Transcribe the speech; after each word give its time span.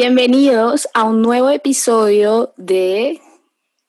Bienvenidos 0.00 0.88
a 0.94 1.02
un 1.02 1.22
nuevo 1.22 1.50
episodio 1.50 2.52
de 2.56 3.20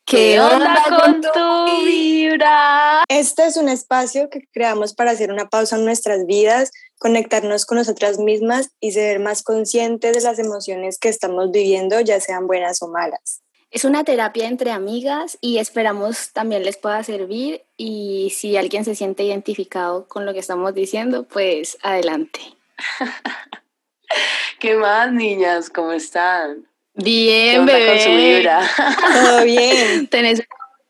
¿Qué 0.05 0.39
onda 0.39 0.83
con 0.89 1.21
tu 1.21 1.85
vibra? 1.85 3.03
Este 3.07 3.45
es 3.45 3.57
un 3.57 3.69
espacio 3.69 4.27
que 4.31 4.41
creamos 4.51 4.95
para 4.95 5.11
hacer 5.11 5.31
una 5.31 5.49
pausa 5.49 5.75
en 5.75 5.85
nuestras 5.85 6.25
vidas, 6.25 6.71
conectarnos 6.97 7.67
con 7.67 7.77
nosotras 7.77 8.17
mismas 8.17 8.71
y 8.79 8.93
ser 8.93 9.19
más 9.19 9.43
conscientes 9.43 10.15
de 10.15 10.21
las 10.21 10.39
emociones 10.39 10.97
que 10.97 11.09
estamos 11.09 11.51
viviendo, 11.51 12.01
ya 12.01 12.19
sean 12.19 12.47
buenas 12.47 12.81
o 12.81 12.87
malas. 12.87 13.43
Es 13.69 13.85
una 13.85 14.03
terapia 14.03 14.47
entre 14.47 14.71
amigas 14.71 15.37
y 15.41 15.59
esperamos 15.59 16.33
también 16.33 16.63
les 16.63 16.77
pueda 16.77 17.03
servir 17.03 17.61
y 17.77 18.33
si 18.35 18.57
alguien 18.57 18.83
se 18.83 18.95
siente 18.95 19.25
identificado 19.25 20.07
con 20.07 20.25
lo 20.25 20.33
que 20.33 20.39
estamos 20.39 20.73
diciendo, 20.73 21.27
pues 21.31 21.77
adelante. 21.83 22.39
¿Qué 24.59 24.75
más, 24.75 25.11
niñas? 25.11 25.69
¿Cómo 25.69 25.91
están? 25.91 26.67
Bien, 26.93 27.65
bebé. 27.65 27.87
con 27.87 27.99
su 27.99 28.09
vibra? 28.09 28.69
Todo 29.23 29.43
bien. 29.43 30.07
Tenés 30.11 30.43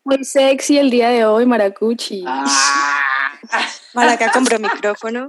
muy 0.04 0.24
sexy 0.24 0.78
el 0.78 0.90
día 0.90 1.10
de 1.10 1.24
hoy, 1.24 1.46
Maracuchi. 1.46 2.24
Ah. 2.26 2.46
Maraca 3.94 4.30
compró 4.32 4.58
micrófono. 4.58 5.28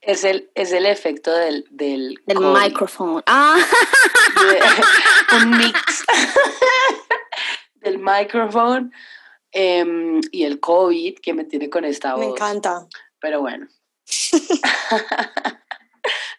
Es 0.00 0.24
el, 0.24 0.50
es 0.54 0.72
el 0.72 0.86
efecto 0.86 1.32
del... 1.32 1.66
Del, 1.70 2.18
del 2.24 2.38
micrófono. 2.38 3.22
Ah. 3.26 3.58
un 5.34 5.50
mix 5.58 6.04
del 7.82 7.98
micrófono 7.98 8.90
em, 9.52 10.20
y 10.32 10.44
el 10.44 10.58
COVID 10.60 11.18
que 11.18 11.34
me 11.34 11.44
tiene 11.44 11.68
con 11.68 11.84
esta 11.84 12.14
voz. 12.14 12.20
Me 12.20 12.32
encanta. 12.32 12.86
Pero 13.20 13.40
bueno. 13.40 13.68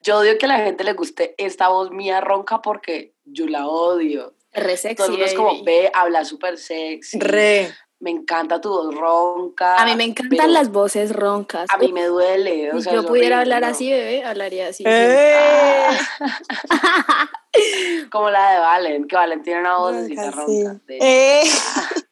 Yo 0.02 0.18
odio 0.18 0.38
que 0.38 0.46
a 0.46 0.50
la 0.50 0.60
gente 0.60 0.84
le 0.84 0.94
guste 0.94 1.36
esta 1.38 1.70
voz 1.70 1.92
mía 1.92 2.22
ronca 2.22 2.62
porque 2.62 3.14
yo 3.24 3.48
la 3.48 3.68
odio. 3.68 4.36
Re 4.54 4.76
sexy. 4.76 5.22
es 5.22 5.34
como, 5.34 5.64
ve, 5.64 5.92
habla 5.94 6.26
súper 6.26 6.58
sexy. 6.58 7.20
Re. 7.20 7.74
Me 8.00 8.10
encanta 8.10 8.60
tu 8.60 8.70
voz 8.70 8.96
ronca. 8.96 9.76
A 9.76 9.86
mí 9.86 9.96
me 9.96 10.06
encantan 10.06 10.54
las 10.54 10.72
voces 10.72 11.14
roncas. 11.16 11.70
A 11.72 11.78
mí 11.78 11.94
me 11.94 12.06
duele. 12.06 12.72
si 12.82 12.92
yo 12.92 13.06
pudiera 13.06 13.42
hablar 13.42 13.64
así, 13.64 13.92
bebé, 13.92 14.24
hablaría 14.26 14.70
así. 14.70 14.84
¡Eh! 14.88 15.88
como 18.12 18.32
la 18.32 18.54
de 18.54 18.60
Valen, 18.60 19.08
que 19.08 19.16
Valen 19.16 19.44
tiene 19.44 19.62
una 19.62 19.78
voz 19.78 19.96
así 19.96 20.16
ronca. 20.16 20.82
¡Eh! 20.88 21.44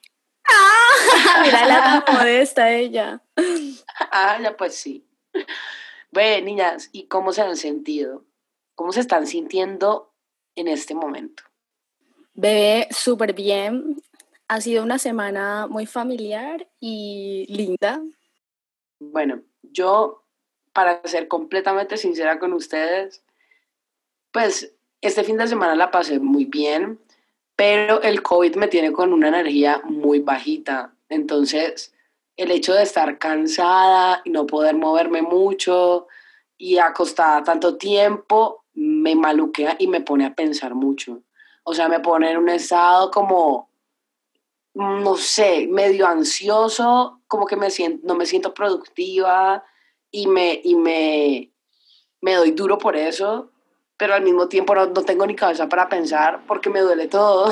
Ah, 0.52 1.42
mira 1.44 1.66
la 1.66 2.06
modesta 2.12 2.72
ella. 2.72 3.22
Ah, 4.12 4.40
ya 4.42 4.56
pues 4.58 4.76
sí. 4.76 5.06
Ve, 6.12 6.42
niñas, 6.42 6.90
¿y 6.92 7.08
cómo 7.08 7.34
se 7.34 7.42
han 7.42 7.56
sentido? 7.56 8.26
¿Cómo 8.76 8.92
se 8.92 9.02
están 9.02 9.28
sintiendo 9.28 10.14
en 10.56 10.68
este 10.68 10.96
momento? 10.96 11.44
Bebé, 12.34 12.88
súper 12.92 13.34
bien. 13.34 14.02
Ha 14.48 14.62
sido 14.62 14.84
una 14.84 14.98
semana 14.98 15.68
muy 15.68 15.86
familiar 15.86 16.68
y 16.80 17.46
linda. 17.50 18.02
Bueno, 19.00 19.42
yo, 19.62 20.24
para 20.74 21.02
ser 21.08 21.28
completamente 21.28 21.98
sincera 21.98 22.40
con 22.40 22.54
ustedes, 22.54 23.24
pues 24.32 24.74
este 25.02 25.24
fin 25.24 25.38
de 25.38 25.48
semana 25.48 25.76
la 25.76 25.92
pasé 25.92 26.20
muy 26.20 26.46
bien, 26.46 27.00
pero 27.56 28.02
el 28.02 28.24
COVID 28.24 28.56
me 28.56 28.68
tiene 28.68 28.92
con 28.92 29.14
una 29.14 29.28
energía 29.28 29.82
muy 29.84 30.20
bajita. 30.20 30.96
Entonces, 31.10 31.94
el 32.40 32.52
hecho 32.52 32.74
de 32.74 32.84
estar 32.84 33.18
cansada 33.18 34.22
y 34.24 34.30
no 34.30 34.48
poder 34.48 34.74
moverme 34.74 35.22
mucho 35.22 36.08
y 36.58 36.78
acostada 36.78 37.44
tanto 37.44 37.78
tiempo 37.78 38.64
me 38.74 39.14
maluquea 39.14 39.76
y 39.78 39.88
me 39.88 40.00
pone 40.00 40.26
a 40.26 40.34
pensar 40.34 40.74
mucho. 40.74 41.22
O 41.64 41.74
sea, 41.74 41.90
me 41.90 42.00
pone 42.00 42.32
en 42.32 42.38
un 42.38 42.48
estado 42.48 43.12
como, 43.12 43.70
no 44.74 45.18
sé, 45.18 45.68
medio 45.70 46.08
ansioso, 46.08 47.20
como 47.28 47.46
que 47.46 47.58
me 47.58 47.70
siento, 47.70 48.08
no 48.08 48.16
me 48.16 48.26
siento 48.26 48.54
productiva 48.54 49.62
y 50.10 50.28
me, 50.28 50.62
y 50.64 50.76
me, 50.76 51.52
me 52.22 52.36
doy 52.36 52.52
duro 52.52 52.78
por 52.78 52.96
eso, 52.96 53.52
pero 53.98 54.14
al 54.14 54.24
mismo 54.24 54.48
tiempo 54.48 54.74
no, 54.76 54.86
no 54.86 55.04
tengo 55.04 55.28
ni 55.28 55.36
cabeza 55.36 55.68
para 55.68 55.90
pensar 55.90 56.40
porque 56.48 56.70
me 56.70 56.80
duele 56.80 57.10
todo. 57.10 57.52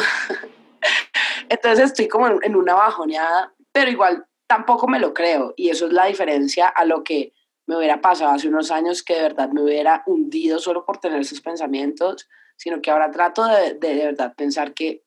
Entonces 1.50 1.88
estoy 1.88 2.08
como 2.08 2.42
en 2.42 2.56
una 2.56 2.74
bajoneada, 2.74 3.54
pero 3.74 3.92
igual 3.92 4.27
tampoco 4.48 4.88
me 4.88 5.00
lo 5.00 5.14
creo 5.14 5.54
y 5.56 5.70
eso 5.70 5.88
es 5.88 5.94
la 5.94 6.06
diferencia 6.06 6.68
a 6.68 6.86
lo 6.86 7.04
que 7.04 7.34
me 7.68 7.78
hubiera 7.78 8.02
pasado 8.02 8.32
hace 8.32 8.48
unos 8.48 8.72
años 8.72 9.04
que 9.04 9.16
de 9.16 9.22
verdad 9.22 9.50
me 9.50 9.62
hubiera 9.62 10.04
hundido 10.08 10.58
solo 10.58 10.86
por 10.86 11.00
tener 11.00 11.20
esos 11.20 11.42
pensamientos, 11.42 12.28
sino 12.56 12.82
que 12.82 12.90
ahora 12.90 13.12
trato 13.12 13.46
de, 13.46 13.74
de, 13.74 14.06
verdad 14.06 14.34
pensar 14.36 14.74
que 14.74 15.04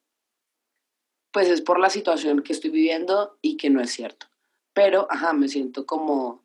pues 1.33 1.49
es 1.49 1.62
por 1.62 1.81
la 1.81 1.89
situación 1.89 2.43
que 2.43 2.53
estoy 2.53 2.71
viviendo 2.71 3.39
y 3.41 3.56
que 3.56 3.71
no 3.71 3.81
es 3.81 3.91
cierto. 3.91 4.27
Pero, 4.75 5.06
ajá, 5.11 5.33
me 5.33 5.49
siento 5.49 5.87
como 5.87 6.45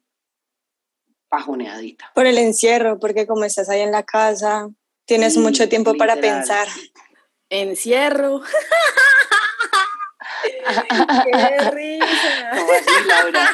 pajoneadita. 1.28 2.12
Por 2.16 2.28
el 2.28 2.38
encierro, 2.38 3.00
porque 3.00 3.28
como 3.28 3.44
estás 3.44 3.68
ahí 3.70 3.82
en 3.82 3.92
la 3.92 4.04
casa, 4.04 4.70
tienes 5.06 5.38
mucho 5.38 5.68
tiempo 5.68 5.96
para 5.96 6.16
pensar. 6.16 6.68
Encierro. 7.50 8.42
¡Qué 10.46 11.70
risa! 11.72 12.06
Laura? 13.08 13.50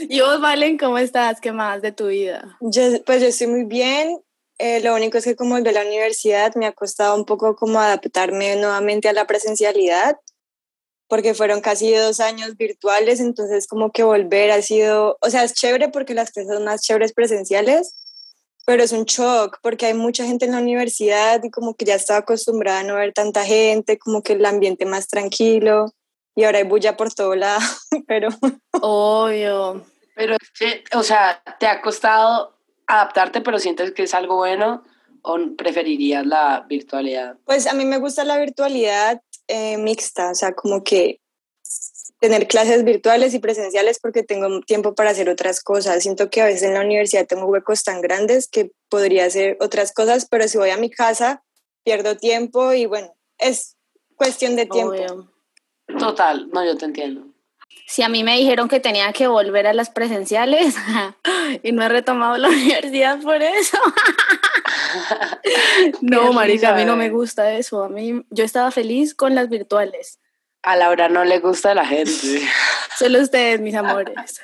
¿Y 0.08 0.20
vos, 0.20 0.40
Valen, 0.40 0.78
cómo 0.78 0.98
estás? 0.98 1.40
¿Qué 1.40 1.52
más 1.52 1.82
de 1.82 1.92
tu 1.92 2.08
vida? 2.08 2.56
Yo, 2.60 2.82
pues 3.04 3.20
yo 3.20 3.28
estoy 3.28 3.46
muy 3.46 3.64
bien. 3.64 4.20
Eh, 4.58 4.80
lo 4.80 4.94
único 4.94 5.16
es 5.18 5.24
que 5.24 5.36
como 5.36 5.60
de 5.60 5.72
la 5.72 5.82
universidad 5.82 6.54
me 6.54 6.66
ha 6.66 6.72
costado 6.72 7.16
un 7.16 7.24
poco 7.24 7.56
como 7.56 7.80
adaptarme 7.80 8.56
nuevamente 8.56 9.08
a 9.08 9.14
la 9.14 9.26
presencialidad, 9.26 10.18
porque 11.08 11.32
fueron 11.32 11.62
casi 11.62 11.94
dos 11.94 12.20
años 12.20 12.56
virtuales, 12.56 13.20
entonces 13.20 13.66
como 13.66 13.90
que 13.90 14.02
volver 14.02 14.50
ha 14.50 14.60
sido, 14.60 15.16
o 15.22 15.30
sea, 15.30 15.44
es 15.44 15.54
chévere 15.54 15.88
porque 15.88 16.12
las 16.12 16.30
cosas 16.30 16.60
más 16.60 16.82
chéveres 16.82 17.14
presenciales, 17.14 17.94
pero 18.70 18.84
es 18.84 18.92
un 18.92 19.04
shock 19.04 19.58
porque 19.62 19.86
hay 19.86 19.94
mucha 19.94 20.24
gente 20.24 20.44
en 20.44 20.52
la 20.52 20.58
universidad 20.58 21.42
y 21.42 21.50
como 21.50 21.74
que 21.74 21.84
ya 21.84 21.96
estaba 21.96 22.20
acostumbrada 22.20 22.78
a 22.78 22.82
no 22.84 22.94
ver 22.94 23.12
tanta 23.12 23.44
gente, 23.44 23.98
como 23.98 24.22
que 24.22 24.34
el 24.34 24.46
ambiente 24.46 24.86
más 24.86 25.08
tranquilo 25.08 25.86
y 26.36 26.44
ahora 26.44 26.58
hay 26.58 26.64
bulla 26.64 26.96
por 26.96 27.12
todo 27.12 27.34
lado, 27.34 27.58
pero... 28.06 28.28
Obvio. 28.80 29.84
Pero, 30.14 30.36
o 30.94 31.02
sea, 31.02 31.42
¿te 31.58 31.66
ha 31.66 31.82
costado 31.82 32.56
adaptarte, 32.86 33.40
pero 33.40 33.58
sientes 33.58 33.90
que 33.90 34.04
es 34.04 34.14
algo 34.14 34.36
bueno 34.36 34.84
o 35.22 35.36
preferirías 35.58 36.24
la 36.24 36.64
virtualidad? 36.68 37.38
Pues 37.46 37.66
a 37.66 37.74
mí 37.74 37.84
me 37.84 37.98
gusta 37.98 38.22
la 38.22 38.38
virtualidad 38.38 39.20
eh, 39.48 39.78
mixta, 39.78 40.30
o 40.30 40.34
sea, 40.36 40.52
como 40.52 40.84
que 40.84 41.19
tener 42.20 42.46
clases 42.46 42.84
virtuales 42.84 43.34
y 43.34 43.38
presenciales 43.38 43.98
porque 43.98 44.22
tengo 44.22 44.60
tiempo 44.60 44.94
para 44.94 45.10
hacer 45.10 45.28
otras 45.28 45.62
cosas. 45.62 46.02
Siento 46.02 46.30
que 46.30 46.42
a 46.42 46.46
veces 46.46 46.62
en 46.64 46.74
la 46.74 46.82
universidad 46.82 47.26
tengo 47.26 47.46
huecos 47.46 47.82
tan 47.82 48.00
grandes 48.02 48.46
que 48.46 48.72
podría 48.88 49.24
hacer 49.24 49.56
otras 49.60 49.92
cosas, 49.92 50.28
pero 50.30 50.46
si 50.46 50.58
voy 50.58 50.70
a 50.70 50.76
mi 50.76 50.90
casa 50.90 51.42
pierdo 51.82 52.16
tiempo 52.16 52.72
y 52.74 52.84
bueno, 52.86 53.14
es 53.38 53.76
cuestión 54.16 54.54
de 54.54 54.66
tiempo. 54.66 55.28
Total, 55.98 56.48
no, 56.52 56.64
yo 56.64 56.76
te 56.76 56.84
entiendo. 56.84 57.26
Si 57.86 58.02
a 58.02 58.08
mí 58.08 58.22
me 58.22 58.36
dijeron 58.36 58.68
que 58.68 58.80
tenía 58.80 59.12
que 59.12 59.26
volver 59.26 59.66
a 59.66 59.72
las 59.72 59.90
presenciales 59.90 60.76
y 61.62 61.72
no 61.72 61.82
he 61.82 61.88
retomado 61.88 62.36
la 62.36 62.48
universidad 62.50 63.20
por 63.20 63.42
eso. 63.42 63.78
no, 66.02 66.32
Marisa, 66.32 66.74
a 66.74 66.76
mí 66.76 66.84
no 66.84 66.96
me 66.96 67.08
gusta 67.08 67.54
eso. 67.54 67.82
A 67.82 67.88
mí 67.88 68.22
yo 68.28 68.44
estaba 68.44 68.70
feliz 68.70 69.14
con 69.14 69.34
las 69.34 69.48
virtuales. 69.48 70.20
A 70.62 70.76
Laura 70.76 71.08
no 71.08 71.24
le 71.24 71.38
gusta 71.38 71.74
la 71.74 71.86
gente. 71.86 72.42
Solo 72.98 73.20
ustedes, 73.20 73.60
mis 73.60 73.74
amores. 73.74 74.40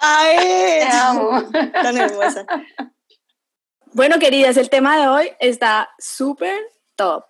Ay, 0.00 0.36
te 0.38 0.88
amo. 0.90 1.42
Tan 1.72 1.96
hermosa. 1.96 2.46
Bueno, 3.92 4.18
queridas, 4.18 4.56
el 4.56 4.70
tema 4.70 4.98
de 4.98 5.08
hoy 5.08 5.32
está 5.38 5.90
súper 5.98 6.58
top. 6.96 7.24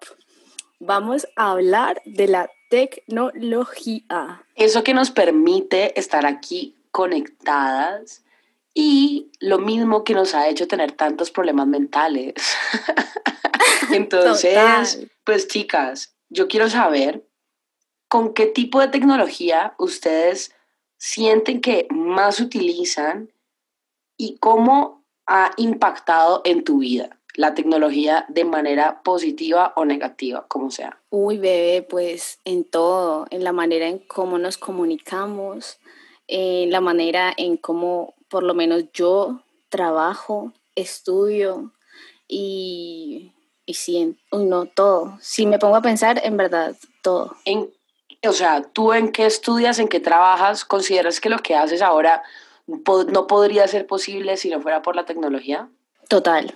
Vamos 0.79 1.27
a 1.37 1.51
hablar 1.51 2.01
de 2.05 2.29
la 2.29 2.49
tecnología. 2.71 4.45
Eso 4.55 4.85
que 4.85 4.95
nos 4.95 5.11
permite 5.11 5.99
estar 5.99 6.25
aquí 6.25 6.77
conectadas 6.93 8.25
y 8.75 9.33
lo 9.41 9.59
mismo 9.59 10.05
que 10.05 10.15
nos 10.15 10.35
ha 10.35 10.49
hecho 10.49 10.69
tener 10.69 10.93
tantos 10.93 11.31
problemas 11.31 11.67
mentales. 11.67 12.35
Entonces, 13.93 15.01
pues 15.25 15.49
chicas, 15.49 16.15
yo 16.29 16.49
quiero 16.49 16.71
saber 16.71 17.27
¿con 18.13 18.35
qué 18.35 18.45
tipo 18.45 18.79
de 18.79 18.89
tecnología 18.89 19.75
ustedes 19.79 20.55
sienten 20.99 21.63
que 21.63 21.87
más 21.89 22.41
utilizan 22.41 23.33
y 24.19 24.37
cómo 24.37 25.03
ha 25.27 25.53
impactado 25.57 26.43
en 26.45 26.63
tu 26.63 26.81
vida 26.81 27.19
la 27.37 27.55
tecnología 27.55 28.27
de 28.29 28.45
manera 28.45 29.03
positiva 29.03 29.73
o 29.77 29.87
negativa, 29.87 30.47
como 30.47 30.71
sea? 30.71 31.01
Uy, 31.09 31.39
bebé, 31.39 31.87
pues 31.89 32.39
en 32.45 32.65
todo, 32.65 33.25
en 33.31 33.45
la 33.45 33.53
manera 33.53 33.89
en 33.89 33.99
cómo 33.99 34.37
nos 34.37 34.59
comunicamos, 34.59 35.79
en 36.27 36.71
la 36.71 36.83
manera 36.83 37.33
en 37.35 37.57
cómo 37.57 38.15
por 38.29 38.43
lo 38.43 38.53
menos 38.53 38.93
yo 38.93 39.41
trabajo, 39.71 40.53
estudio 40.75 41.73
y 42.29 43.33
y 43.65 43.75
sí, 43.75 44.19
no, 44.33 44.67
todo. 44.67 45.17
Si 45.21 45.47
me 45.47 45.59
pongo 45.59 45.77
a 45.77 45.83
pensar, 45.83 46.21
en 46.25 46.37
verdad, 46.37 46.75
todo. 47.01 47.37
En, 47.45 47.71
o 48.27 48.33
sea, 48.33 48.63
¿tú 48.63 48.93
en 48.93 49.11
qué 49.11 49.27
estudias, 49.27 49.79
en 49.79 49.89
qué 49.89 50.01
trabajas? 50.01 50.65
¿Consideras 50.65 51.21
que 51.21 51.29
lo 51.29 51.39
que 51.39 51.57
haces 51.57 51.83
ahora 51.83 52.23
no 52.67 53.27
podría 53.27 53.67
ser 53.67 53.87
posible 53.87 54.37
si 54.37 54.51
no 54.51 54.61
fuera 54.61 54.83
por 54.83 54.97
la 54.97 55.05
tecnología? 55.05 55.69
Total. 56.09 56.55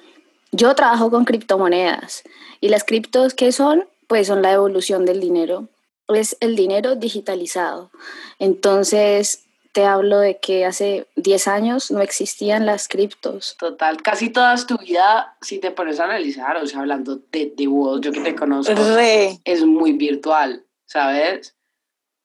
Yo 0.53 0.75
trabajo 0.75 1.11
con 1.11 1.25
criptomonedas 1.25 2.23
y 2.61 2.69
las 2.69 2.85
criptos, 2.85 3.35
¿qué 3.35 3.53
son? 3.53 3.89
Pues 4.07 4.29
son 4.29 4.43
la 4.43 4.53
evolución 4.53 5.05
del 5.05 5.21
dinero. 5.21 5.69
Es 6.09 6.37
el 6.41 6.55
dinero 6.55 6.95
digitalizado. 6.95 7.91
Entonces, 8.39 9.47
te 9.73 9.85
hablo 9.85 10.21
de 10.21 10.39
que 10.39 10.65
hace 10.65 11.09
10 11.17 11.49
años 11.49 11.91
no 11.91 12.01
existían 12.01 12.65
las 12.65 12.87
criptos. 12.87 13.57
Total, 13.59 14.01
casi 14.03 14.31
toda 14.31 14.55
tu 14.65 14.79
vida, 14.79 15.37
si 15.43 15.59
te 15.59 15.73
pones 15.73 15.99
a 15.99 16.05
analizar, 16.05 16.57
o 16.59 16.67
sea, 16.67 16.81
hablando 16.81 17.17
de, 17.33 17.53
de 17.55 17.67
vos, 17.67 18.01
yo 18.01 18.13
que 18.13 18.21
te 18.21 18.37
conozco, 18.37 18.73
es 18.73 19.65
muy 19.65 19.93
virtual, 19.93 20.65
¿sabes? 20.87 21.56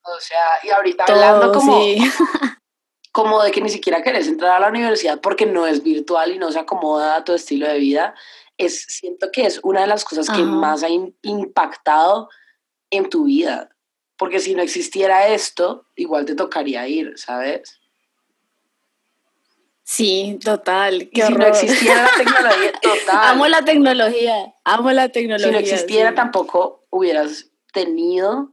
O 0.04 0.20
sea, 0.20 0.44
y 0.62 0.70
ahorita 0.70 1.04
hablando 1.04 1.52
como, 1.52 1.80
como 3.12 3.42
de 3.42 3.50
que 3.50 3.60
ni 3.60 3.68
siquiera 3.68 4.02
querés 4.02 4.26
entrar 4.26 4.56
a 4.56 4.60
la 4.60 4.68
universidad 4.68 5.20
porque 5.20 5.46
no 5.46 5.66
es 5.66 5.82
virtual 5.82 6.32
y 6.32 6.38
no 6.38 6.50
se 6.50 6.58
acomoda 6.58 7.16
a 7.16 7.24
tu 7.24 7.32
estilo 7.32 7.68
de 7.68 7.78
vida, 7.78 8.14
es, 8.58 8.82
siento 8.88 9.30
que 9.32 9.46
es 9.46 9.60
una 9.62 9.82
de 9.82 9.86
las 9.86 10.04
cosas 10.04 10.28
que 10.28 10.42
más 10.42 10.82
ha 10.82 10.88
impactado 11.22 12.28
en 12.90 13.08
tu 13.08 13.24
vida. 13.24 13.70
Porque 14.16 14.40
si 14.40 14.54
no 14.54 14.62
existiera 14.62 15.28
esto, 15.28 15.86
igual 15.96 16.24
te 16.24 16.34
tocaría 16.34 16.86
ir, 16.86 17.14
¿sabes? 17.16 17.80
Sí, 19.82 20.38
total. 20.42 21.10
si 21.12 21.32
no 21.34 21.46
existiera 21.46 22.02
la 22.02 22.10
tecnología, 22.16 22.72
total. 22.80 23.18
Amo 23.24 23.48
la 23.48 23.64
tecnología, 23.64 24.54
amo 24.64 24.90
la 24.92 25.08
tecnología. 25.08 25.48
Si 25.48 25.52
no 25.52 25.58
existiera, 25.58 26.14
tampoco 26.14 26.86
hubieras 26.90 27.50
tenido 27.72 28.52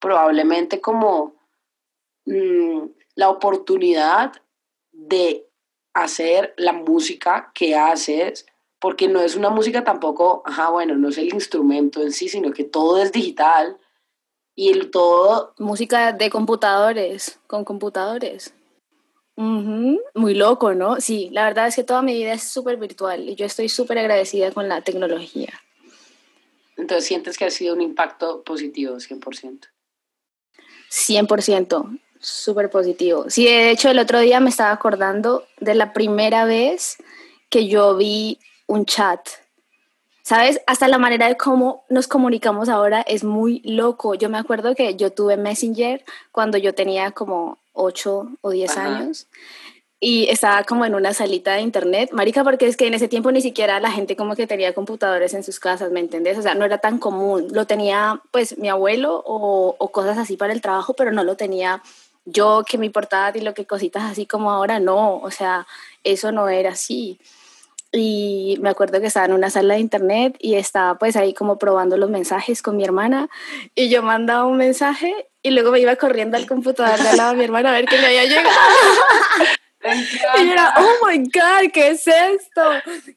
probablemente 0.00 0.80
como 0.80 1.34
mm, 2.24 2.82
la 3.14 3.30
oportunidad 3.30 4.32
de 4.92 5.46
hacer 5.94 6.54
la 6.56 6.72
música 6.72 7.50
que 7.54 7.74
haces, 7.74 8.46
porque 8.78 9.08
no 9.08 9.20
es 9.20 9.36
una 9.36 9.50
música 9.50 9.84
tampoco, 9.84 10.42
ajá, 10.44 10.70
bueno, 10.70 10.96
no 10.96 11.08
es 11.08 11.18
el 11.18 11.32
instrumento 11.32 12.02
en 12.02 12.12
sí, 12.12 12.28
sino 12.28 12.52
que 12.52 12.64
todo 12.64 13.00
es 13.02 13.12
digital 13.12 13.78
y 14.54 14.70
el 14.70 14.90
todo... 14.90 15.54
Música 15.58 16.12
de 16.12 16.30
computadores, 16.30 17.38
con 17.46 17.64
computadores. 17.64 18.54
Muy 19.36 20.34
loco, 20.34 20.72
¿no? 20.72 20.98
Sí, 20.98 21.28
la 21.30 21.44
verdad 21.44 21.66
es 21.66 21.76
que 21.76 21.84
toda 21.84 22.00
mi 22.00 22.14
vida 22.14 22.32
es 22.32 22.42
súper 22.42 22.78
virtual 22.78 23.28
y 23.28 23.34
yo 23.34 23.44
estoy 23.44 23.68
súper 23.68 23.98
agradecida 23.98 24.50
con 24.50 24.68
la 24.68 24.80
tecnología. 24.80 25.52
Entonces, 26.76 27.06
¿sientes 27.06 27.36
que 27.36 27.44
ha 27.44 27.50
sido 27.50 27.74
un 27.74 27.82
impacto 27.82 28.42
positivo, 28.42 28.96
100%? 28.96 29.68
100%, 30.90 31.98
súper 32.20 32.70
positivo. 32.70 33.26
Sí, 33.28 33.44
de 33.44 33.70
hecho, 33.70 33.90
el 33.90 33.98
otro 33.98 34.20
día 34.20 34.40
me 34.40 34.50
estaba 34.50 34.72
acordando 34.72 35.46
de 35.60 35.74
la 35.74 35.92
primera 35.92 36.44
vez 36.44 36.96
que 37.48 37.68
yo 37.68 37.96
vi 37.96 38.38
un 38.66 38.84
chat 38.84 39.20
¿Sabes? 40.26 40.60
Hasta 40.66 40.88
la 40.88 40.98
manera 40.98 41.28
de 41.28 41.36
cómo 41.36 41.84
nos 41.88 42.08
comunicamos 42.08 42.68
ahora 42.68 43.00
es 43.02 43.22
muy 43.22 43.60
loco. 43.60 44.16
Yo 44.16 44.28
me 44.28 44.38
acuerdo 44.38 44.74
que 44.74 44.96
yo 44.96 45.12
tuve 45.12 45.36
Messenger 45.36 46.04
cuando 46.32 46.58
yo 46.58 46.74
tenía 46.74 47.12
como 47.12 47.58
8 47.74 48.30
o 48.40 48.50
10 48.50 48.76
años 48.76 49.28
y 49.98 50.28
estaba 50.28 50.64
como 50.64 50.84
en 50.84 50.94
una 50.94 51.14
salita 51.14 51.54
de 51.54 51.62
internet, 51.62 52.10
marica, 52.12 52.44
porque 52.44 52.66
es 52.66 52.76
que 52.76 52.86
en 52.86 52.94
ese 52.94 53.08
tiempo 53.08 53.32
ni 53.32 53.40
siquiera 53.40 53.80
la 53.80 53.90
gente 53.90 54.16
como 54.16 54.36
que 54.36 54.46
tenía 54.46 54.74
computadores 54.74 55.32
en 55.34 55.42
sus 55.42 55.58
casas, 55.58 55.90
¿me 55.90 56.00
entendés? 56.00 56.38
O 56.38 56.42
sea, 56.42 56.54
no 56.54 56.64
era 56.64 56.78
tan 56.78 56.98
común. 56.98 57.48
Lo 57.52 57.66
tenía 57.66 58.20
pues 58.30 58.58
mi 58.58 58.68
abuelo 58.68 59.22
o, 59.24 59.74
o 59.78 59.88
cosas 59.92 60.18
así 60.18 60.36
para 60.36 60.52
el 60.52 60.60
trabajo, 60.60 60.94
pero 60.94 61.12
no 61.12 61.24
lo 61.24 61.36
tenía 61.36 61.82
yo 62.26 62.64
que 62.68 62.76
mi 62.78 62.90
portátil 62.90 63.44
lo 63.44 63.54
que 63.54 63.66
cositas 63.66 64.02
así 64.04 64.26
como 64.26 64.50
ahora, 64.50 64.80
no. 64.80 65.18
O 65.18 65.30
sea, 65.30 65.66
eso 66.04 66.32
no 66.32 66.48
era 66.48 66.70
así 66.70 67.18
y 67.92 68.58
me 68.60 68.68
acuerdo 68.70 69.00
que 69.00 69.06
estaba 69.06 69.26
en 69.26 69.32
una 69.32 69.50
sala 69.50 69.74
de 69.74 69.80
internet 69.80 70.36
y 70.38 70.54
estaba 70.54 70.98
pues 70.98 71.16
ahí 71.16 71.34
como 71.34 71.58
probando 71.58 71.96
los 71.96 72.10
mensajes 72.10 72.62
con 72.62 72.76
mi 72.76 72.84
hermana 72.84 73.28
y 73.74 73.88
yo 73.88 74.02
mandaba 74.02 74.44
un 74.44 74.56
mensaje 74.56 75.28
y 75.42 75.50
luego 75.50 75.70
me 75.70 75.80
iba 75.80 75.96
corriendo 75.96 76.36
al 76.36 76.46
computador 76.46 77.00
de 77.00 77.08
al 77.08 77.16
lado 77.16 77.30
de 77.32 77.38
mi 77.38 77.44
hermana 77.44 77.70
a 77.70 77.72
ver 77.72 77.86
que 77.86 77.98
le 77.98 78.06
había 78.06 78.24
llegado. 78.24 78.48
y 80.38 80.48
era, 80.48 80.74
oh 80.78 81.06
my 81.06 81.18
God, 81.18 81.70
¿qué 81.72 81.88
es 81.88 82.06
esto? 82.06 82.62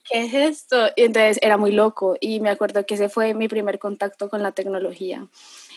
¿Qué 0.09 0.25
es 0.25 0.33
esto? 0.33 0.87
Y 0.95 1.03
entonces 1.03 1.39
era 1.41 1.57
muy 1.57 1.71
loco 1.71 2.15
y 2.19 2.39
me 2.39 2.49
acuerdo 2.49 2.85
que 2.85 2.95
ese 2.95 3.09
fue 3.09 3.33
mi 3.33 3.47
primer 3.47 3.79
contacto 3.79 4.29
con 4.29 4.43
la 4.43 4.51
tecnología. 4.51 5.27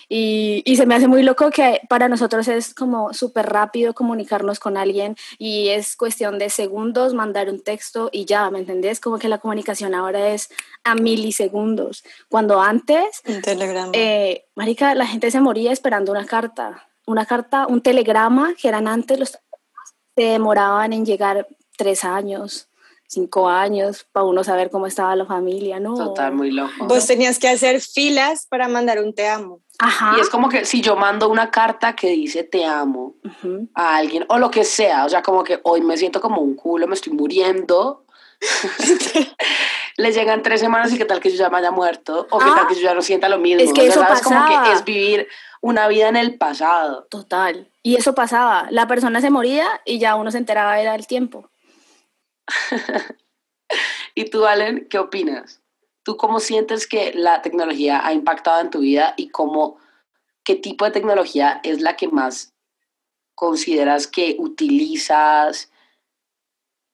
Y, 0.08 0.62
y, 0.66 0.76
se 0.76 0.84
me 0.84 0.94
hace 0.94 1.08
muy 1.08 1.22
loco 1.22 1.50
que 1.50 1.80
para 1.88 2.06
nosotros 2.06 2.46
es 2.48 2.74
como 2.74 3.14
súper 3.14 3.46
rápido 3.46 3.94
comunicarnos 3.94 4.60
con 4.60 4.76
alguien 4.76 5.16
y 5.38 5.68
es 5.68 5.96
cuestión 5.96 6.38
de 6.38 6.50
segundos 6.50 7.14
mandar 7.14 7.48
un 7.48 7.62
texto 7.62 8.10
y 8.12 8.26
ya, 8.26 8.50
¿me 8.50 8.58
entendés? 8.58 9.00
Como 9.00 9.18
que 9.18 9.28
la 9.28 9.38
comunicación 9.38 9.94
ahora 9.94 10.28
es 10.28 10.50
a 10.84 10.94
milisegundos. 10.94 12.04
Cuando 12.28 12.60
antes, 12.60 13.22
un 13.26 13.40
telegrama. 13.40 13.92
Eh, 13.94 14.44
marica, 14.54 14.94
la 14.94 15.06
gente 15.06 15.30
se 15.30 15.40
moría 15.40 15.72
esperando 15.72 16.12
una 16.12 16.26
carta. 16.26 16.88
Una 17.06 17.24
carta, 17.24 17.66
un 17.66 17.80
telegrama, 17.80 18.54
que 18.60 18.68
eran 18.68 18.88
antes 18.88 19.18
los 19.18 19.38
se 20.16 20.22
demoraban 20.22 20.92
en 20.92 21.04
llegar 21.04 21.46
tres 21.76 22.04
años 22.04 22.68
cinco 23.12 23.48
años 23.48 24.06
para 24.10 24.24
uno 24.24 24.42
saber 24.42 24.70
cómo 24.70 24.86
estaba 24.86 25.14
la 25.14 25.26
familia, 25.26 25.78
¿no? 25.78 25.94
Total, 25.94 26.32
muy 26.32 26.50
loco. 26.50 26.86
Vos 26.86 27.06
tenías 27.06 27.38
que 27.38 27.48
hacer 27.48 27.80
filas 27.80 28.46
para 28.48 28.68
mandar 28.68 29.00
un 29.00 29.14
te 29.14 29.28
amo. 29.28 29.60
Ajá. 29.78 30.14
Y 30.16 30.20
es 30.20 30.30
como 30.30 30.48
que 30.48 30.64
si 30.64 30.80
yo 30.80 30.96
mando 30.96 31.28
una 31.28 31.50
carta 31.50 31.94
que 31.94 32.08
dice 32.08 32.44
te 32.44 32.64
amo 32.64 33.14
a 33.74 33.96
alguien 33.96 34.24
o 34.28 34.38
lo 34.38 34.50
que 34.50 34.64
sea, 34.64 35.04
o 35.04 35.08
sea, 35.08 35.22
como 35.22 35.44
que 35.44 35.60
hoy 35.64 35.82
me 35.82 35.96
siento 35.96 36.20
como 36.20 36.40
un 36.40 36.54
culo, 36.54 36.86
me 36.86 36.94
estoy 36.94 37.12
muriendo. 37.12 38.04
Le 39.98 40.10
llegan 40.10 40.42
tres 40.42 40.60
semanas 40.60 40.90
y 40.92 40.98
qué 40.98 41.04
tal 41.04 41.20
que 41.20 41.30
yo 41.30 41.36
ya 41.36 41.50
me 41.50 41.58
haya 41.58 41.70
muerto 41.70 42.26
o 42.30 42.38
qué 42.38 42.46
tal 42.46 42.60
ah. 42.60 42.66
que 42.66 42.74
yo 42.76 42.80
ya 42.80 42.94
no 42.94 43.02
sienta 43.02 43.28
lo 43.28 43.38
mismo. 43.38 43.62
Es 43.62 43.74
que 43.74 43.86
eso 43.86 44.00
pasa. 44.00 44.24
como 44.24 44.46
que 44.46 44.72
es 44.72 44.84
vivir 44.84 45.28
una 45.62 45.88
vida 45.88 46.08
en 46.08 46.16
el 46.16 46.36
pasado. 46.36 47.04
Total. 47.04 47.70
Y 47.82 47.96
eso 47.96 48.14
pasaba. 48.14 48.66
La 48.70 48.86
persona 48.86 49.22
se 49.22 49.30
moría 49.30 49.66
y 49.86 49.98
ya 49.98 50.16
uno 50.16 50.30
se 50.30 50.38
enteraba 50.38 50.78
era 50.78 50.94
el 50.94 51.06
tiempo. 51.06 51.48
¿Y 54.14 54.26
tú, 54.26 54.44
Allen, 54.44 54.86
qué 54.90 54.98
opinas? 54.98 55.62
¿Tú 56.02 56.16
cómo 56.16 56.40
sientes 56.40 56.86
que 56.86 57.14
la 57.14 57.40
tecnología 57.40 58.04
ha 58.04 58.12
impactado 58.12 58.60
en 58.60 58.70
tu 58.70 58.80
vida 58.80 59.14
y 59.16 59.28
cómo, 59.30 59.78
qué 60.44 60.56
tipo 60.56 60.84
de 60.84 60.90
tecnología 60.90 61.60
es 61.62 61.80
la 61.80 61.96
que 61.96 62.08
más 62.08 62.52
consideras 63.34 64.06
que 64.06 64.36
utilizas 64.38 65.70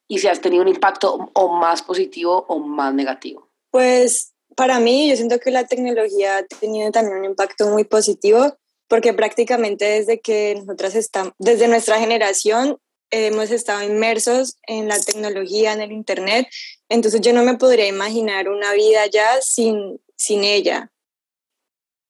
y 0.07 0.19
si 0.19 0.29
has 0.29 0.41
tenido 0.41 0.63
un 0.63 0.69
impacto 0.69 1.31
o 1.33 1.59
más 1.59 1.83
positivo 1.83 2.45
o 2.49 2.59
más 2.59 2.93
negativo? 2.93 3.49
Pues 3.71 4.35
para 4.59 4.81
mí 4.81 5.09
yo 5.09 5.15
siento 5.15 5.39
que 5.39 5.53
la 5.53 5.69
tecnología 5.69 6.39
ha 6.39 6.43
tenido 6.45 6.91
también 6.91 7.19
un 7.19 7.25
impacto 7.27 7.69
muy 7.69 7.85
positivo 7.85 8.59
porque 8.89 9.13
prácticamente 9.15 9.85
desde 9.85 10.19
que 10.19 10.57
nosotras 10.57 10.97
estamos, 10.97 11.33
desde 11.39 11.69
nuestra 11.69 12.01
generación 12.01 12.77
hemos 13.13 13.53
estado 13.53 13.85
inmersos 13.85 14.57
en 14.67 14.89
la 14.89 14.99
tecnología, 14.99 15.73
en 15.73 15.81
el 15.81 15.93
Internet, 15.93 16.49
entonces 16.89 17.21
yo 17.21 17.33
no 17.33 17.45
me 17.45 17.57
podría 17.57 17.87
imaginar 17.87 18.49
una 18.49 18.73
vida 18.73 19.07
ya 19.07 19.41
sin, 19.41 20.01
sin 20.17 20.43
ella. 20.43 20.91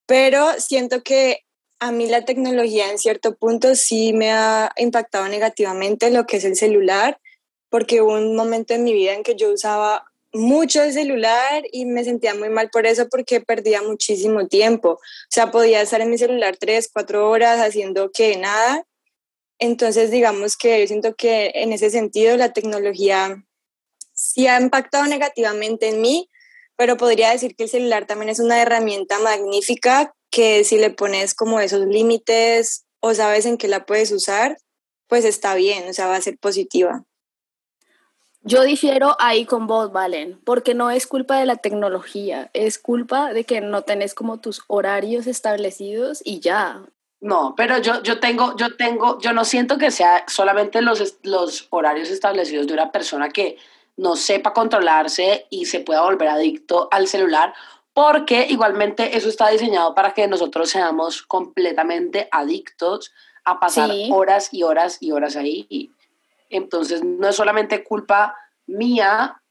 Pero 0.06 0.58
siento 0.58 1.02
que 1.02 1.40
a 1.80 1.92
mí 1.92 2.06
la 2.06 2.24
tecnología 2.24 2.90
en 2.90 2.98
cierto 2.98 3.36
punto 3.36 3.74
sí 3.74 4.14
me 4.14 4.32
ha 4.32 4.72
impactado 4.78 5.28
negativamente 5.28 6.10
lo 6.10 6.26
que 6.26 6.38
es 6.38 6.44
el 6.44 6.56
celular, 6.56 7.20
porque 7.68 8.00
hubo 8.00 8.14
un 8.14 8.34
momento 8.34 8.72
en 8.72 8.84
mi 8.84 8.94
vida 8.94 9.12
en 9.12 9.22
que 9.22 9.36
yo 9.36 9.52
usaba 9.52 10.06
mucho 10.32 10.82
el 10.82 10.92
celular 10.92 11.64
y 11.72 11.86
me 11.86 12.04
sentía 12.04 12.34
muy 12.34 12.50
mal 12.50 12.70
por 12.70 12.86
eso 12.86 13.08
porque 13.08 13.40
perdía 13.40 13.82
muchísimo 13.82 14.46
tiempo. 14.46 14.90
O 14.90 15.00
sea, 15.30 15.50
podía 15.50 15.80
estar 15.80 16.00
en 16.00 16.10
mi 16.10 16.18
celular 16.18 16.56
tres, 16.58 16.90
cuatro 16.92 17.30
horas 17.30 17.60
haciendo 17.60 18.10
que 18.10 18.36
nada 18.36 18.84
entonces, 19.58 20.10
digamos 20.10 20.56
que 20.56 20.80
yo 20.80 20.86
siento 20.86 21.14
que 21.14 21.50
en 21.54 21.72
ese 21.72 21.90
sentido 21.90 22.36
la 22.36 22.52
tecnología 22.52 23.44
sí 24.12 24.46
ha 24.46 24.60
impactado 24.60 25.06
negativamente 25.06 25.88
en 25.88 26.00
mí, 26.00 26.30
pero 26.76 26.96
podría 26.96 27.30
decir 27.30 27.56
que 27.56 27.64
el 27.64 27.68
celular 27.68 28.06
también 28.06 28.28
es 28.28 28.38
una 28.38 28.62
herramienta 28.62 29.18
magnífica 29.18 30.14
que 30.30 30.62
si 30.62 30.78
le 30.78 30.90
pones 30.90 31.34
como 31.34 31.58
esos 31.60 31.86
límites 31.86 32.84
o 33.00 33.14
sabes 33.14 33.46
en 33.46 33.58
qué 33.58 33.66
la 33.66 33.84
puedes 33.84 34.12
usar, 34.12 34.58
pues 35.08 35.24
está 35.24 35.54
bien, 35.54 35.88
o 35.88 35.92
sea, 35.92 36.06
va 36.06 36.16
a 36.16 36.20
ser 36.20 36.38
positiva. 36.38 37.04
Yo 38.42 38.62
difiero 38.62 39.16
ahí 39.18 39.44
con 39.44 39.66
vos, 39.66 39.92
Valen, 39.92 40.40
porque 40.44 40.74
no 40.74 40.90
es 40.90 41.06
culpa 41.06 41.38
de 41.38 41.46
la 41.46 41.56
tecnología, 41.56 42.50
es 42.54 42.78
culpa 42.78 43.32
de 43.32 43.44
que 43.44 43.60
no 43.60 43.82
tenés 43.82 44.14
como 44.14 44.38
tus 44.38 44.62
horarios 44.68 45.26
establecidos 45.26 46.22
y 46.24 46.40
ya. 46.40 46.82
No, 47.20 47.54
pero 47.56 47.78
yo, 47.78 48.00
yo 48.02 48.20
tengo, 48.20 48.56
yo 48.56 48.76
tengo, 48.76 49.18
yo 49.20 49.32
no 49.32 49.44
siento 49.44 49.76
que 49.76 49.90
sea 49.90 50.24
solamente 50.28 50.82
los, 50.82 51.18
los 51.24 51.66
horarios 51.70 52.10
establecidos 52.10 52.68
de 52.68 52.74
una 52.74 52.92
persona 52.92 53.28
que 53.28 53.56
no 53.96 54.14
sepa 54.14 54.52
controlarse 54.52 55.46
y 55.50 55.66
se 55.66 55.80
pueda 55.80 56.02
volver 56.02 56.28
adicto 56.28 56.88
al 56.92 57.08
celular, 57.08 57.52
porque 57.92 58.46
igualmente 58.48 59.16
eso 59.16 59.28
está 59.28 59.48
diseñado 59.48 59.94
para 59.96 60.14
que 60.14 60.28
nosotros 60.28 60.70
seamos 60.70 61.22
completamente 61.22 62.28
adictos 62.30 63.12
a 63.44 63.58
pasar 63.58 63.90
horas 64.10 64.50
y 64.52 64.62
horas 64.62 64.98
y 65.00 65.10
horas 65.10 65.34
ahí. 65.34 65.92
Entonces, 66.48 67.04
no 67.04 67.28
es 67.28 67.36
solamente 67.36 67.84
culpa 67.84 68.36
mía, 68.66 69.42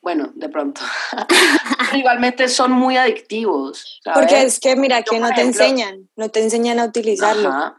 bueno, 0.00 0.32
de 0.34 0.48
pronto, 0.48 0.80
igualmente 1.94 2.48
son 2.48 2.72
muy 2.72 2.96
adictivos. 2.96 4.00
Porque 4.12 4.42
es 4.42 4.58
que, 4.58 4.74
mira, 4.76 5.02
que 5.02 5.20
no 5.20 5.30
te 5.30 5.42
enseñan, 5.42 6.08
no 6.16 6.28
te 6.28 6.42
enseñan 6.42 6.78
a 6.78 6.84
utilizarlo. 6.86 7.76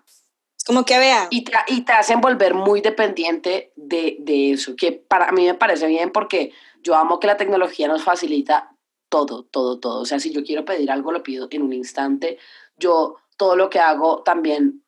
Es 0.58 0.64
como 0.64 0.86
que 0.86 0.98
vea. 0.98 1.28
Y 1.30 1.44
te, 1.44 1.52
y 1.68 1.82
te 1.82 1.92
hacen 1.92 2.22
volver 2.22 2.54
muy 2.54 2.82
dependiente 2.82 3.74
de, 3.76 4.16
de 4.20 4.54
eso, 4.54 4.76
que 4.76 4.94
para 4.94 5.32
mí 5.32 5.46
me 5.46 5.56
parece 5.56 5.88
bien 5.88 6.12
porque 6.12 6.54
yo 6.82 6.96
amo 6.96 7.20
que 7.20 7.28
la 7.28 7.38
tecnología 7.38 7.88
nos 7.88 8.04
facilita 8.04 8.70
todo, 9.10 9.44
todo, 9.44 9.80
todo. 9.80 10.02
O 10.02 10.06
sea, 10.06 10.20
si 10.20 10.32
yo 10.32 10.44
quiero 10.44 10.66
pedir 10.66 10.90
algo, 10.92 11.12
lo 11.12 11.22
pido 11.22 11.48
en 11.52 11.62
un 11.62 11.74
instante. 11.74 12.38
Yo 12.78 13.18
todo 13.38 13.56
lo 13.56 13.70
que 13.70 13.80
hago 13.80 14.24
también 14.24 14.84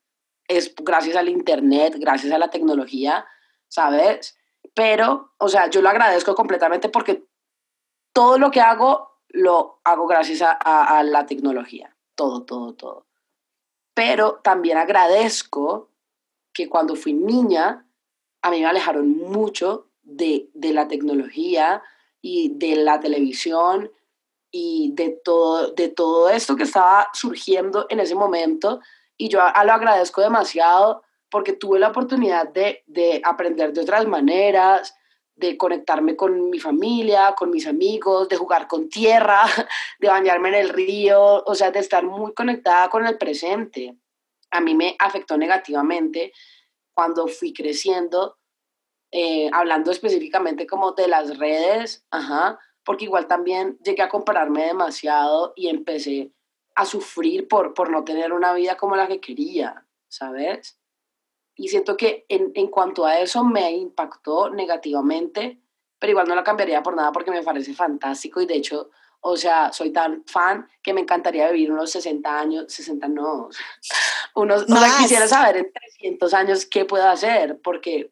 es 0.48 0.74
gracias 0.76 1.16
al 1.16 1.30
Internet, 1.30 1.96
gracias 1.98 2.32
a 2.34 2.38
la 2.38 2.50
tecnología, 2.50 3.26
¿sabes? 3.68 4.38
Pero, 4.74 5.34
o 5.38 5.48
sea, 5.48 5.70
yo 5.70 5.82
lo 5.82 5.90
agradezco 5.90 6.36
completamente 6.36 6.90
porque 6.90 7.26
todo 8.14 8.38
lo 8.38 8.52
que 8.52 8.62
hago 8.62 9.16
lo 9.30 9.82
hago 9.84 10.08
gracias 10.08 10.42
a, 10.42 11.04
la 11.04 11.26
tecnología. 11.26 11.96
Todo, 12.16 12.44
todo, 12.44 12.74
todo. 12.74 13.06
Pero 13.94 14.40
también 14.44 14.78
agradezco 14.78 15.90
que 16.54 16.70
cuando 16.70 16.96
fui 16.96 17.14
niña, 17.14 17.86
a 18.42 18.50
mí 18.50 18.62
me 18.62 18.66
alejaron 18.66 19.10
mucho 19.18 19.90
de, 20.04 20.50
de 20.54 20.72
la 20.72 20.88
tecnología 20.88 21.84
y 22.22 22.58
de 22.58 22.78
la 22.78 23.00
televisión 23.00 23.92
y 24.52 24.94
de 24.94 25.10
todo, 25.10 25.72
de 25.72 25.90
todo 25.90 26.30
esto 26.30 26.56
que 26.56 26.64
estaba 26.64 27.10
surgiendo 27.14 27.88
en 27.90 28.00
ese 28.00 28.16
momento. 28.16 28.80
Y 29.18 29.28
yo 29.28 29.42
a, 29.42 29.64
lo 29.66 29.74
agradezco 29.74 30.22
demasiado 30.22 31.04
porque 31.36 31.52
tuve 31.52 31.80
la 31.80 31.90
oportunidad 31.90 32.48
de, 32.48 32.82
de 32.88 33.20
aprender 33.22 33.74
de 33.74 33.82
otras 33.82 34.08
maneras, 34.08 34.96
de 35.36 35.58
conectarme 35.58 36.16
con 36.16 36.50
mi 36.50 36.60
familia, 36.60 37.36
con 37.38 37.50
mis 37.50 37.68
amigos, 37.68 38.30
de 38.30 38.38
jugar 38.38 38.70
con 38.70 38.88
tierra, 38.88 39.42
de 40.00 40.08
bañarme 40.08 40.48
en 40.48 40.56
el 40.56 40.70
río, 40.70 41.44
o 41.44 41.54
sea, 41.54 41.72
de 41.72 41.80
estar 41.80 42.06
muy 42.06 42.34
conectada 42.34 42.88
con 42.88 43.06
el 43.06 43.18
presente. 43.18 43.98
A 44.50 44.62
mí 44.62 44.76
me 44.76 44.96
afectó 44.98 45.38
negativamente 45.38 46.32
cuando 46.94 47.28
fui 47.28 47.52
creciendo, 47.52 48.38
eh, 49.12 49.50
hablando 49.52 49.92
específicamente 49.92 50.66
como 50.66 50.94
de 50.94 51.10
las 51.10 51.38
redes, 51.38 52.06
porque 52.86 53.04
igual 53.04 53.28
también 53.28 53.78
llegué 53.84 54.04
a 54.04 54.08
compararme 54.08 54.68
demasiado 54.68 55.52
y 55.58 55.68
empecé 55.68 56.32
a 56.76 56.86
sufrir 56.86 57.50
por, 57.50 57.74
por 57.74 57.90
no 57.90 58.06
tener 58.06 58.32
una 58.32 58.54
vida 58.54 58.78
como 58.78 58.96
la 58.96 59.10
que 59.10 59.20
quería, 59.20 59.86
¿sabes? 60.08 60.80
Y 61.56 61.70
siento 61.70 61.96
que 61.96 62.26
en, 62.30 62.52
en 62.56 62.68
cuanto 62.68 63.06
a 63.06 63.20
eso 63.20 63.44
me 63.44 63.72
impactó 63.72 64.50
negativamente, 64.50 65.62
pero 66.00 66.12
igual 66.12 66.28
no 66.28 66.36
la 66.36 66.44
cambiaría 66.44 66.84
por 66.84 66.96
nada 66.96 67.12
porque 67.12 67.32
me 67.32 67.44
parece 67.44 67.74
fantástico 67.74 68.42
y 68.42 68.46
de 68.46 68.56
hecho, 68.56 68.92
o 69.22 69.38
sea, 69.38 69.72
soy 69.72 69.92
tan 69.92 70.24
fan 70.26 70.68
que 70.84 70.94
me 70.94 71.02
encantaría 71.02 71.50
vivir 71.50 71.72
unos 71.72 71.92
60 71.92 72.40
años, 72.40 72.66
60 72.68 73.08
no, 73.08 73.50
unos, 74.36 74.64
o 74.64 74.76
sea, 74.76 74.98
quisiera 75.00 75.28
saber 75.28 75.58
en 75.58 75.72
300 75.72 76.34
años 76.34 76.66
qué 76.66 76.86
puedo 76.86 77.08
hacer 77.08 77.60
porque 77.64 78.12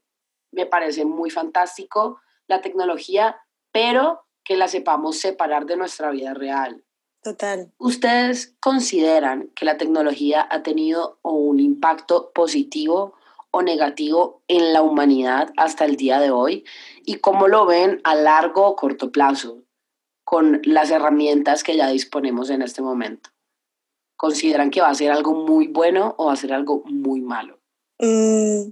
me 0.51 0.65
parece 0.65 1.05
muy 1.05 1.29
fantástico 1.29 2.19
la 2.47 2.61
tecnología, 2.61 3.37
pero 3.71 4.25
que 4.43 4.57
la 4.57 4.67
sepamos 4.67 5.19
separar 5.19 5.65
de 5.65 5.77
nuestra 5.77 6.11
vida 6.11 6.33
real. 6.33 6.83
Total. 7.21 7.71
¿Ustedes 7.77 8.55
consideran 8.59 9.49
que 9.55 9.65
la 9.65 9.77
tecnología 9.77 10.45
ha 10.49 10.61
tenido 10.61 11.19
un 11.21 11.59
impacto 11.59 12.31
positivo 12.33 13.13
o 13.53 13.61
negativo 13.61 14.41
en 14.47 14.73
la 14.73 14.81
humanidad 14.81 15.53
hasta 15.57 15.85
el 15.85 15.95
día 15.95 16.19
de 16.19 16.31
hoy? 16.31 16.65
¿Y 17.05 17.15
cómo 17.19 17.47
lo 17.47 17.65
ven 17.67 18.01
a 18.03 18.15
largo 18.15 18.65
o 18.65 18.75
corto 18.75 19.11
plazo 19.11 19.63
con 20.23 20.59
las 20.63 20.89
herramientas 20.89 21.63
que 21.63 21.77
ya 21.77 21.87
disponemos 21.87 22.49
en 22.49 22.63
este 22.63 22.81
momento? 22.81 23.29
¿Consideran 24.17 24.71
que 24.71 24.81
va 24.81 24.89
a 24.89 24.95
ser 24.95 25.11
algo 25.11 25.33
muy 25.33 25.67
bueno 25.67 26.15
o 26.17 26.25
va 26.25 26.33
a 26.33 26.37
ser 26.37 26.51
algo 26.51 26.81
muy 26.85 27.21
malo? 27.21 27.59
Mm, 27.99 28.71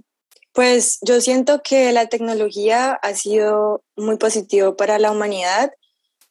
pues 0.52 0.98
yo 1.02 1.20
siento 1.20 1.62
que 1.62 1.92
la 1.92 2.06
tecnología 2.06 2.92
ha 2.92 3.14
sido 3.14 3.84
muy 3.96 4.16
positivo 4.16 4.76
para 4.76 4.98
la 4.98 5.12
humanidad 5.12 5.72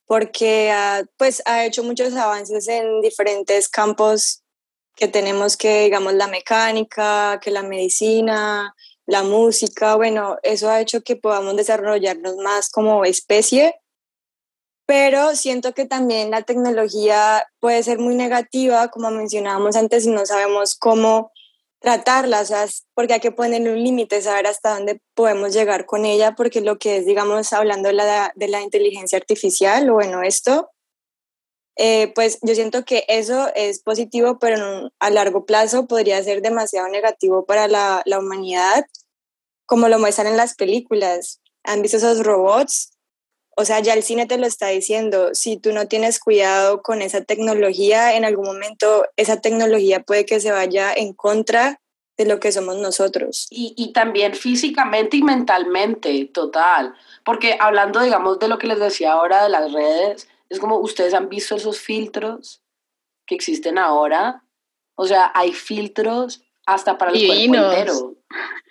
porque 0.06 0.74
pues, 1.16 1.42
ha 1.46 1.64
hecho 1.64 1.84
muchos 1.84 2.14
avances 2.16 2.68
en 2.68 3.00
diferentes 3.00 3.70
campos 3.70 4.41
que 4.96 5.08
tenemos 5.08 5.58
que, 5.58 5.84
digamos, 5.84 6.14
la 6.14 6.28
mecánica, 6.28 7.40
que 7.42 7.52
la 7.52 7.64
medicina, 7.64 8.76
la 9.06 9.24
música, 9.24 9.96
bueno, 9.96 10.38
eso 10.44 10.70
ha 10.70 10.80
hecho 10.82 11.02
que 11.02 11.16
podamos 11.16 11.56
desarrollarnos 11.56 12.38
más 12.38 12.70
como 12.70 13.04
especie, 13.06 13.76
pero 14.86 15.36
siento 15.36 15.74
que 15.74 15.86
también 15.86 16.32
la 16.32 16.44
tecnología 16.44 17.48
puede 17.60 17.84
ser 17.84 18.00
muy 18.00 18.16
negativa, 18.16 18.90
como 18.90 19.10
mencionábamos 19.12 19.76
antes, 19.76 20.04
si 20.04 20.10
no 20.10 20.26
sabemos 20.26 20.76
cómo 20.76 21.32
tratarlas, 21.80 22.86
porque 22.94 23.14
hay 23.14 23.20
que 23.20 23.32
ponerle 23.32 23.72
un 23.72 23.84
límite, 23.84 24.22
saber 24.22 24.46
hasta 24.46 24.76
dónde 24.76 25.02
podemos 25.16 25.54
llegar 25.54 25.86
con 25.86 26.06
ella, 26.06 26.36
porque 26.36 26.62
lo 26.62 26.78
que 26.78 26.98
es, 26.98 27.06
digamos, 27.06 27.54
hablando 27.54 27.90
de 27.90 27.94
la, 27.94 28.32
de 28.36 28.48
la 28.48 28.62
inteligencia 28.62 29.18
artificial, 29.18 29.90
o 29.90 29.94
bueno, 29.96 30.22
esto, 30.22 30.70
eh, 31.76 32.12
pues 32.14 32.40
yo 32.42 32.54
siento 32.56 32.86
que 32.86 33.06
eso 33.08 33.50
es 33.56 33.80
positivo, 33.80 34.40
pero 34.40 34.92
a 35.00 35.10
largo 35.10 35.46
plazo 35.46 35.88
podría 35.88 36.22
ser 36.24 36.42
demasiado 36.42 36.88
negativo 36.90 37.46
para 37.46 37.68
la, 37.68 38.02
la 38.06 38.20
humanidad, 38.20 38.86
como 39.66 39.88
lo 39.88 40.00
muestran 40.00 40.28
en 40.28 40.38
las 40.38 40.56
películas. 40.56 41.40
¿Han 41.64 41.82
visto 41.82 41.98
esos 41.98 42.24
robots 42.24 42.92
o 43.58 43.66
sea, 43.66 43.80
ya 43.80 43.94
el 43.94 44.04
cine 44.04 44.26
te 44.26 44.38
lo 44.38 44.48
está 44.48 44.68
diciendo, 44.68 45.30
si 45.34 45.58
tú 45.58 45.74
no 45.74 45.88
tienes 45.88 46.20
cuidado 46.20 46.82
con 46.82 47.02
esa 47.02 47.24
tecnología, 47.24 48.16
en 48.16 48.24
algún 48.26 48.46
momento 48.46 49.06
esa 49.18 49.42
tecnología 49.42 50.02
puede 50.02 50.26
que 50.26 50.40
se 50.40 50.52
vaya 50.52 50.94
en 50.94 51.14
contra 51.14 51.82
de 52.18 52.26
lo 52.26 52.40
que 52.40 52.52
somos 52.52 52.78
nosotros. 52.78 53.48
Y, 53.50 53.74
y 53.78 53.94
también 53.94 54.36
físicamente 54.36 55.18
y 55.18 55.22
mentalmente, 55.22 56.26
total. 56.34 56.96
Porque 57.26 57.58
hablando, 57.60 58.02
digamos, 58.02 58.40
de 58.40 58.48
lo 58.48 58.58
que 58.58 58.68
les 58.68 58.80
decía 58.80 59.14
ahora 59.14 59.44
de 59.44 59.50
las 59.50 59.72
redes, 59.72 60.28
es 60.52 60.60
como 60.60 60.78
ustedes 60.80 61.14
han 61.14 61.30
visto 61.30 61.56
esos 61.56 61.80
filtros 61.80 62.62
que 63.26 63.36
existen 63.36 63.78
ahora. 63.78 64.44
O 64.96 65.08
sea, 65.08 65.32
hay 65.34 65.54
filtros 65.54 66.44
hasta 66.66 66.98
para 66.98 67.12
el 67.12 67.26
cuerpo 67.26 67.56
entero. 67.56 68.16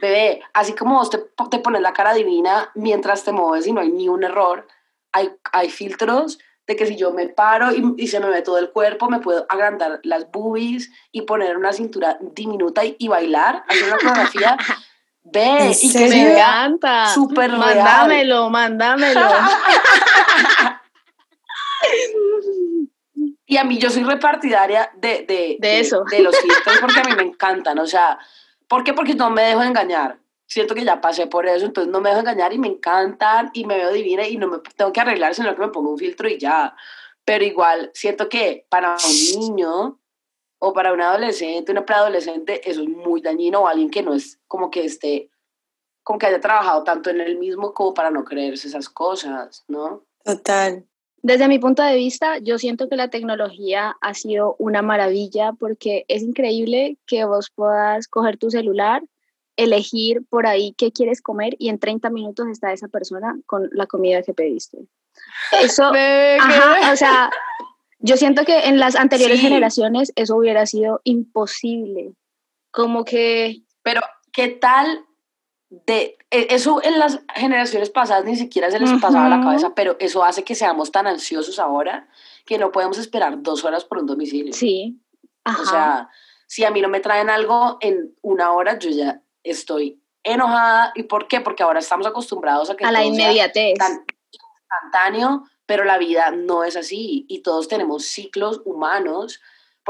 Bebé, 0.00 0.42
así 0.52 0.74
como 0.74 0.96
vos 0.96 1.08
te, 1.08 1.18
te, 1.50 1.58
pones 1.58 1.80
la 1.80 1.94
cara 1.94 2.12
divina 2.12 2.70
mientras 2.74 3.24
te 3.24 3.32
mueves 3.32 3.66
y 3.66 3.72
no 3.72 3.80
hay 3.80 3.90
ni 3.90 4.08
un 4.08 4.24
error, 4.24 4.68
hay, 5.12 5.30
hay 5.52 5.70
filtros 5.70 6.38
de 6.66 6.76
que 6.76 6.86
si 6.86 6.96
yo 6.96 7.12
me 7.12 7.28
paro 7.28 7.72
y, 7.72 7.94
y, 7.96 8.06
se 8.08 8.20
me 8.20 8.28
ve 8.28 8.42
todo 8.42 8.58
el 8.58 8.70
cuerpo, 8.70 9.08
me 9.08 9.20
puedo 9.20 9.46
agrandar 9.48 10.00
las 10.02 10.30
boobies 10.30 10.90
y 11.12 11.22
poner 11.22 11.56
una 11.56 11.72
cintura 11.72 12.18
diminuta 12.20 12.84
y, 12.84 12.94
y 12.98 13.08
bailar, 13.08 13.64
hacer 13.66 13.84
una 13.88 13.96
coreografía. 13.96 14.56
Ve, 15.22 15.76
y 15.80 15.92
que 15.92 16.08
me 16.08 16.32
encanta. 16.32 17.06
Súper 17.08 17.52
Mándamelo, 17.52 18.48
mándamelo. 18.48 19.20
Y 23.50 23.56
a 23.56 23.64
mí 23.64 23.78
yo 23.78 23.90
soy 23.90 24.04
repartidaria 24.04 24.92
de, 24.94 25.24
de, 25.26 25.56
de, 25.58 25.80
eso. 25.80 26.04
de, 26.08 26.20
los 26.20 26.38
filtros 26.38 26.78
porque 26.80 27.00
a 27.00 27.02
mí 27.02 27.16
me 27.16 27.24
encantan. 27.24 27.80
O 27.80 27.86
sea, 27.86 28.16
¿por 28.68 28.84
qué? 28.84 28.94
Porque 28.94 29.14
no 29.14 29.28
me 29.28 29.42
dejo 29.42 29.64
engañar. 29.64 30.20
Siento 30.46 30.72
que 30.72 30.84
ya 30.84 31.00
pasé 31.00 31.26
por 31.26 31.48
eso, 31.48 31.66
entonces 31.66 31.92
no 31.92 32.00
me 32.00 32.10
dejo 32.10 32.20
engañar 32.20 32.52
y 32.52 32.58
me 32.58 32.68
encantan 32.68 33.50
y 33.52 33.64
me 33.64 33.76
veo 33.76 33.92
divina 33.92 34.24
y 34.24 34.36
no 34.36 34.46
me 34.46 34.58
tengo 34.76 34.92
que 34.92 35.00
arreglar, 35.00 35.34
sino 35.34 35.52
que 35.52 35.62
me 35.62 35.66
pongo 35.66 35.90
un 35.90 35.98
filtro 35.98 36.28
y 36.28 36.38
ya. 36.38 36.76
Pero 37.24 37.44
igual, 37.44 37.90
siento 37.92 38.28
que 38.28 38.66
para 38.68 38.94
un 38.94 39.40
niño 39.40 40.00
o 40.60 40.72
para 40.72 40.92
un 40.92 41.00
adolescente, 41.00 41.72
una 41.72 41.84
preadolescente, 41.84 42.70
eso 42.70 42.82
es 42.82 42.88
muy 42.88 43.20
dañino 43.20 43.62
o 43.62 43.66
alguien 43.66 43.90
que 43.90 44.04
no 44.04 44.14
es 44.14 44.38
como 44.46 44.70
que 44.70 44.84
esté, 44.84 45.28
como 46.04 46.20
que 46.20 46.26
haya 46.26 46.40
trabajado 46.40 46.84
tanto 46.84 47.10
en 47.10 47.20
el 47.20 47.36
mismo 47.36 47.74
como 47.74 47.94
para 47.94 48.12
no 48.12 48.22
creerse 48.22 48.68
esas 48.68 48.88
cosas, 48.88 49.64
¿no? 49.66 50.04
Total. 50.22 50.86
Desde 51.22 51.48
mi 51.48 51.58
punto 51.58 51.82
de 51.82 51.96
vista, 51.96 52.38
yo 52.38 52.58
siento 52.58 52.88
que 52.88 52.96
la 52.96 53.08
tecnología 53.08 53.96
ha 54.00 54.14
sido 54.14 54.56
una 54.58 54.80
maravilla 54.80 55.52
porque 55.52 56.04
es 56.08 56.22
increíble 56.22 56.96
que 57.06 57.24
vos 57.24 57.50
puedas 57.54 58.08
coger 58.08 58.38
tu 58.38 58.50
celular, 58.50 59.02
elegir 59.56 60.22
por 60.30 60.46
ahí 60.46 60.74
qué 60.78 60.92
quieres 60.92 61.20
comer 61.20 61.56
y 61.58 61.68
en 61.68 61.78
30 61.78 62.08
minutos 62.10 62.48
está 62.48 62.72
esa 62.72 62.88
persona 62.88 63.38
con 63.44 63.68
la 63.72 63.86
comida 63.86 64.22
que 64.22 64.32
pediste. 64.32 64.78
Eso, 65.60 65.92
ajá, 66.40 66.92
o 66.92 66.96
sea, 66.96 67.30
yo 67.98 68.16
siento 68.16 68.44
que 68.44 68.60
en 68.60 68.78
las 68.78 68.96
anteriores 68.96 69.40
sí. 69.40 69.46
generaciones 69.46 70.12
eso 70.16 70.36
hubiera 70.36 70.64
sido 70.64 71.02
imposible. 71.04 72.14
Como 72.70 73.04
que... 73.04 73.62
Pero, 73.82 74.00
¿qué 74.32 74.48
tal 74.48 75.04
de 75.70 76.18
e, 76.30 76.48
eso 76.50 76.82
en 76.82 76.98
las 76.98 77.20
generaciones 77.34 77.90
pasadas 77.90 78.24
ni 78.24 78.36
siquiera 78.36 78.70
se 78.70 78.80
les 78.80 78.92
pasaba 79.00 79.28
la 79.28 79.40
cabeza, 79.40 79.72
pero 79.74 79.96
eso 80.00 80.24
hace 80.24 80.44
que 80.44 80.54
seamos 80.54 80.90
tan 80.90 81.06
ansiosos 81.06 81.58
ahora 81.58 82.08
que 82.44 82.58
no 82.58 82.72
podemos 82.72 82.98
esperar 82.98 83.40
dos 83.42 83.64
horas 83.64 83.84
por 83.84 83.98
un 83.98 84.06
domicilio. 84.06 84.52
Sí. 84.52 85.00
O 85.46 85.64
sea, 85.64 86.08
si 86.46 86.64
a 86.64 86.70
mí 86.70 86.80
no 86.82 86.88
me 86.88 87.00
traen 87.00 87.30
algo 87.30 87.78
en 87.80 88.14
una 88.22 88.52
hora, 88.52 88.78
yo 88.78 88.90
ya 88.90 89.22
estoy 89.44 90.02
enojada. 90.24 90.92
¿Y 90.96 91.04
por 91.04 91.28
qué? 91.28 91.40
Porque 91.40 91.62
ahora 91.62 91.78
estamos 91.78 92.06
acostumbrados 92.06 92.68
a 92.70 92.76
que 92.76 92.84
a 92.84 92.92
la 92.92 93.04
inmediatez. 93.04 93.78
tan 93.78 94.04
instantáneo, 94.32 95.44
pero 95.66 95.84
la 95.84 95.98
vida 95.98 96.32
no 96.32 96.64
es 96.64 96.76
así 96.76 97.24
y 97.28 97.42
todos 97.42 97.68
tenemos 97.68 98.04
ciclos 98.04 98.60
humanos 98.64 99.40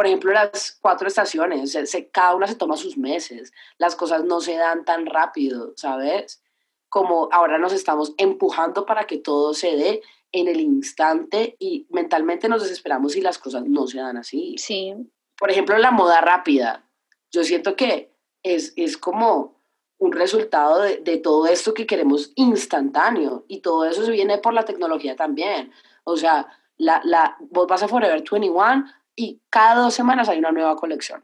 por 0.00 0.07
ejemplo, 0.07 0.33
las 0.33 0.78
cuatro 0.80 1.09
estaciones, 1.09 1.73
se, 1.73 2.09
cada 2.09 2.35
una 2.35 2.47
se 2.47 2.54
toma 2.54 2.78
sus 2.78 2.97
meses, 2.97 3.52
las 3.76 3.95
cosas 3.95 4.25
no 4.25 4.40
se 4.40 4.57
dan 4.57 4.87
tan 4.87 5.04
rápido, 5.04 5.75
¿sabes? 5.76 6.42
Como 6.88 7.28
ahora 7.30 7.59
nos 7.59 7.75
estamos 7.75 8.14
empujando 8.16 8.87
para 8.87 9.07
que 9.07 9.19
todo 9.19 9.52
se 9.52 9.76
dé 9.76 10.00
en 10.33 10.49
el 10.49 10.59
instante 10.59 11.54
y 11.59 11.87
mentalmente 11.90 12.49
nos 12.49 12.62
desesperamos 12.62 13.12
si 13.12 13.21
las 13.21 13.37
cosas 13.37 13.66
no 13.66 13.87
se 13.87 13.99
dan 13.99 14.16
así. 14.16 14.54
Sí. 14.57 14.95
Por 15.38 15.50
ejemplo, 15.50 15.76
la 15.76 15.90
moda 15.90 16.23
rápida. 16.23 16.83
Yo 17.30 17.45
siento 17.45 17.76
que 17.76 18.11
es, 18.42 18.73
es 18.76 18.97
como 18.97 19.61
un 19.99 20.12
resultado 20.12 20.80
de, 20.80 20.97
de, 20.97 21.19
todo 21.19 21.47
esto 21.47 21.75
que 21.75 21.87
queremos 21.87 22.33
instantáneo 22.37 23.45
y 23.49 23.61
todo 23.61 23.85
eso 23.85 24.02
se 24.02 24.12
viene 24.12 24.38
por 24.38 24.54
la 24.54 24.64
tecnología 24.64 25.14
también. 25.14 25.71
O 26.04 26.16
sea, 26.16 26.49
la, 26.78 27.02
la, 27.04 27.37
vos 27.50 27.66
vas 27.66 27.83
a 27.83 27.88
Forever 27.88 28.14
21, 28.14 28.87
y 29.20 29.42
cada 29.50 29.82
dos 29.82 29.92
semanas 29.92 30.30
hay 30.30 30.38
una 30.38 30.50
nueva 30.50 30.76
colección. 30.76 31.22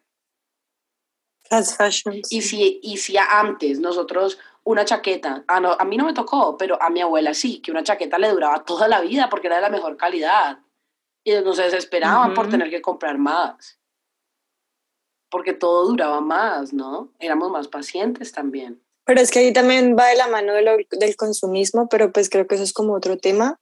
Fast 1.48 1.78
fashion. 1.78 2.20
Y 2.28 2.42
si, 2.42 2.78
y 2.82 2.98
si 2.98 3.16
antes 3.16 3.80
nosotros 3.80 4.38
una 4.64 4.84
chaqueta, 4.84 5.44
ah, 5.48 5.60
no, 5.60 5.72
a 5.72 5.84
mí 5.86 5.96
no 5.96 6.04
me 6.04 6.12
tocó, 6.12 6.58
pero 6.58 6.80
a 6.82 6.90
mi 6.90 7.00
abuela 7.00 7.32
sí, 7.32 7.62
que 7.62 7.70
una 7.70 7.84
chaqueta 7.84 8.18
le 8.18 8.28
duraba 8.28 8.64
toda 8.64 8.86
la 8.86 9.00
vida 9.00 9.30
porque 9.30 9.46
era 9.46 9.56
de 9.56 9.62
la 9.62 9.70
mejor 9.70 9.96
calidad. 9.96 10.58
Y 11.24 11.32
nos 11.40 11.56
desesperaban 11.56 12.34
por 12.34 12.50
tener 12.50 12.68
que 12.68 12.82
comprar 12.82 13.16
más. 13.16 13.80
Porque 15.30 15.54
todo 15.54 15.86
duraba 15.86 16.20
más, 16.20 16.72
¿no? 16.72 17.12
Éramos 17.18 17.50
más 17.50 17.66
pacientes 17.66 18.30
también. 18.30 18.82
Pero 19.06 19.20
es 19.20 19.30
que 19.30 19.38
ahí 19.38 19.52
también 19.52 19.96
va 19.98 20.06
de 20.06 20.16
la 20.16 20.28
mano 20.28 20.52
del 20.52 21.16
consumismo, 21.16 21.88
pero 21.88 22.12
pues 22.12 22.28
creo 22.28 22.46
que 22.46 22.56
eso 22.56 22.64
es 22.64 22.72
como 22.72 22.94
otro 22.94 23.16
tema. 23.16 23.58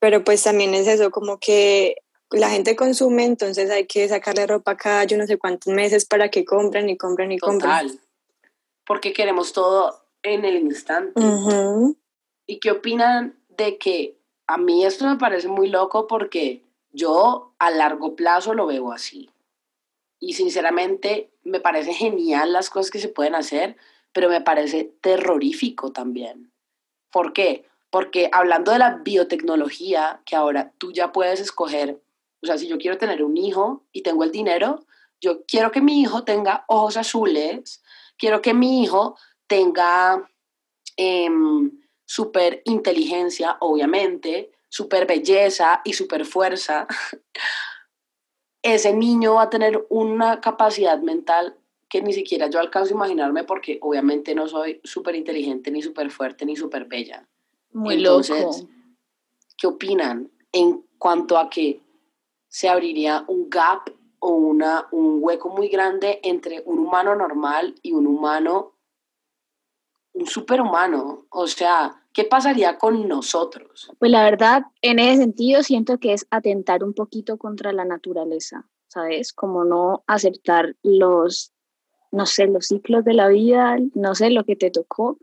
Pero 0.00 0.24
pues 0.24 0.42
también 0.42 0.74
es 0.74 0.88
eso, 0.88 1.10
como 1.10 1.38
que 1.38 1.96
la 2.30 2.50
gente 2.50 2.76
consume, 2.76 3.24
entonces 3.24 3.70
hay 3.70 3.86
que 3.86 4.08
sacarle 4.08 4.46
ropa 4.46 4.76
cada 4.76 5.04
yo 5.04 5.16
no 5.16 5.26
sé 5.26 5.38
cuántos 5.38 5.72
meses 5.72 6.04
para 6.04 6.30
que 6.30 6.44
compren 6.44 6.88
y 6.88 6.96
compren 6.96 7.32
y 7.32 7.38
Total. 7.38 7.60
compren. 7.60 8.00
Porque 8.86 9.12
queremos 9.12 9.52
todo 9.52 10.04
en 10.22 10.44
el 10.44 10.56
instante. 10.56 11.20
¿Y 12.46 12.58
qué 12.58 12.70
opinan 12.70 13.38
de 13.48 13.78
que 13.78 14.16
a 14.46 14.58
mí 14.58 14.84
esto 14.84 15.06
me 15.06 15.16
parece 15.16 15.48
muy 15.48 15.68
loco 15.68 16.06
porque 16.06 16.62
yo 16.90 17.54
a 17.58 17.70
largo 17.70 18.14
plazo 18.16 18.54
lo 18.54 18.66
veo 18.66 18.92
así? 18.92 19.30
Y 20.20 20.34
sinceramente 20.34 21.30
me 21.42 21.60
parece 21.60 21.92
genial 21.92 22.52
las 22.52 22.70
cosas 22.70 22.90
que 22.90 22.98
se 22.98 23.08
pueden 23.08 23.34
hacer, 23.34 23.76
pero 24.12 24.28
me 24.28 24.40
parece 24.40 24.92
terrorífico 25.00 25.92
también. 25.92 26.50
¿Por 27.10 27.32
qué? 27.32 27.64
Porque 27.90 28.28
hablando 28.32 28.72
de 28.72 28.78
la 28.78 28.96
biotecnología, 29.04 30.20
que 30.24 30.36
ahora 30.36 30.72
tú 30.78 30.92
ya 30.92 31.12
puedes 31.12 31.40
escoger 31.40 32.00
o 32.44 32.46
sea, 32.46 32.58
si 32.58 32.68
yo 32.68 32.76
quiero 32.76 32.98
tener 32.98 33.24
un 33.24 33.38
hijo 33.38 33.86
y 33.90 34.02
tengo 34.02 34.22
el 34.22 34.30
dinero, 34.30 34.84
yo 35.18 35.44
quiero 35.46 35.72
que 35.72 35.80
mi 35.80 36.02
hijo 36.02 36.24
tenga 36.24 36.64
ojos 36.68 36.98
azules, 36.98 37.82
quiero 38.18 38.42
que 38.42 38.52
mi 38.52 38.82
hijo 38.82 39.16
tenga 39.46 40.30
eh, 40.98 41.30
super 42.04 42.60
inteligencia, 42.66 43.56
obviamente, 43.60 44.52
super 44.68 45.06
belleza 45.06 45.80
y 45.84 45.94
super 45.94 46.26
fuerza. 46.26 46.86
Ese 48.62 48.92
niño 48.92 49.34
va 49.36 49.44
a 49.44 49.50
tener 49.50 49.86
una 49.88 50.42
capacidad 50.42 50.98
mental 51.00 51.56
que 51.88 52.02
ni 52.02 52.12
siquiera 52.12 52.50
yo 52.50 52.60
alcanzo 52.60 52.92
a 52.92 52.96
imaginarme 52.96 53.44
porque 53.44 53.78
obviamente 53.80 54.34
no 54.34 54.48
soy 54.48 54.82
súper 54.84 55.14
inteligente, 55.14 55.70
ni 55.70 55.80
súper 55.80 56.10
fuerte, 56.10 56.44
ni 56.44 56.56
súper 56.56 56.84
bella. 56.84 57.26
Muy 57.72 57.94
Entonces, 57.94 58.66
¿Qué 59.56 59.66
opinan 59.66 60.30
en 60.52 60.84
cuanto 60.98 61.38
a 61.38 61.48
que 61.48 61.83
se 62.54 62.68
abriría 62.68 63.24
un 63.26 63.50
gap 63.50 63.90
o 64.20 64.28
una, 64.28 64.86
un 64.92 65.18
hueco 65.20 65.48
muy 65.48 65.66
grande 65.66 66.20
entre 66.22 66.62
un 66.66 66.78
humano 66.78 67.16
normal 67.16 67.74
y 67.82 67.90
un 67.90 68.06
humano, 68.06 68.76
un 70.12 70.26
superhumano. 70.28 71.26
O 71.30 71.48
sea, 71.48 72.00
¿qué 72.12 72.22
pasaría 72.22 72.78
con 72.78 73.08
nosotros? 73.08 73.90
Pues 73.98 74.08
la 74.08 74.22
verdad, 74.22 74.62
en 74.82 75.00
ese 75.00 75.22
sentido 75.22 75.64
siento 75.64 75.98
que 75.98 76.12
es 76.12 76.28
atentar 76.30 76.84
un 76.84 76.94
poquito 76.94 77.38
contra 77.38 77.72
la 77.72 77.84
naturaleza, 77.84 78.68
¿sabes? 78.86 79.32
Como 79.32 79.64
no 79.64 80.04
aceptar 80.06 80.76
los, 80.84 81.52
no 82.12 82.24
sé, 82.24 82.46
los 82.46 82.68
ciclos 82.68 83.04
de 83.04 83.14
la 83.14 83.26
vida, 83.26 83.78
no 83.94 84.14
sé, 84.14 84.30
lo 84.30 84.44
que 84.44 84.54
te 84.54 84.70
tocó. 84.70 85.18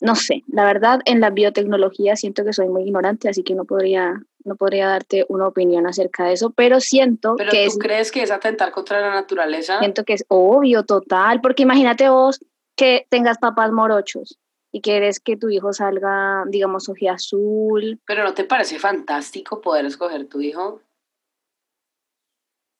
No 0.00 0.16
sé, 0.16 0.42
la 0.48 0.64
verdad 0.64 0.98
en 1.04 1.20
la 1.20 1.30
biotecnología 1.30 2.16
siento 2.16 2.44
que 2.44 2.52
soy 2.52 2.68
muy 2.68 2.82
ignorante, 2.82 3.28
así 3.28 3.44
que 3.44 3.54
no 3.54 3.64
podría 3.66 4.20
no 4.46 4.56
podría 4.56 4.88
darte 4.88 5.26
una 5.28 5.48
opinión 5.48 5.86
acerca 5.86 6.24
de 6.24 6.34
eso, 6.34 6.50
pero 6.50 6.80
siento 6.80 7.34
¿Pero 7.36 7.50
que... 7.50 7.66
¿Tú 7.68 7.78
crees 7.78 8.12
que 8.12 8.22
es 8.22 8.30
atentar 8.30 8.70
contra 8.70 9.00
la 9.00 9.10
naturaleza? 9.10 9.80
Siento 9.80 10.04
que 10.04 10.14
es 10.14 10.24
obvio, 10.28 10.84
total, 10.84 11.40
porque 11.40 11.64
imagínate 11.64 12.08
vos 12.08 12.40
que 12.76 13.06
tengas 13.10 13.38
papás 13.38 13.72
morochos 13.72 14.38
y 14.70 14.80
quieres 14.80 15.20
que 15.20 15.36
tu 15.36 15.48
hijo 15.48 15.72
salga, 15.72 16.44
digamos, 16.46 16.88
azul. 17.10 18.00
Pero 18.06 18.22
¿no 18.22 18.34
te 18.34 18.44
parece 18.44 18.78
fantástico 18.78 19.60
poder 19.60 19.86
escoger 19.86 20.28
tu 20.28 20.40
hijo? 20.40 20.80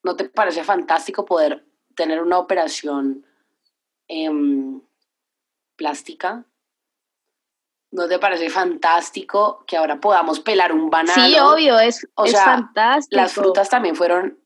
¿No 0.04 0.14
te 0.14 0.28
parece 0.28 0.62
fantástico 0.62 1.24
poder 1.24 1.64
tener 1.96 2.22
una 2.22 2.38
operación 2.38 3.26
em, 4.06 4.80
plástica? 5.74 6.44
¿No 7.96 8.06
te 8.06 8.18
parece 8.18 8.50
fantástico 8.50 9.64
que 9.66 9.78
ahora 9.78 9.98
podamos 9.98 10.40
pelar 10.40 10.70
un 10.70 10.90
banano? 10.90 11.26
Sí, 11.26 11.34
obvio, 11.38 11.78
es, 11.78 12.06
o 12.14 12.26
sea, 12.26 12.44
fantástico. 12.44 13.16
Las 13.22 13.32
frutas 13.32 13.70
también 13.70 13.96
fueron 13.96 14.38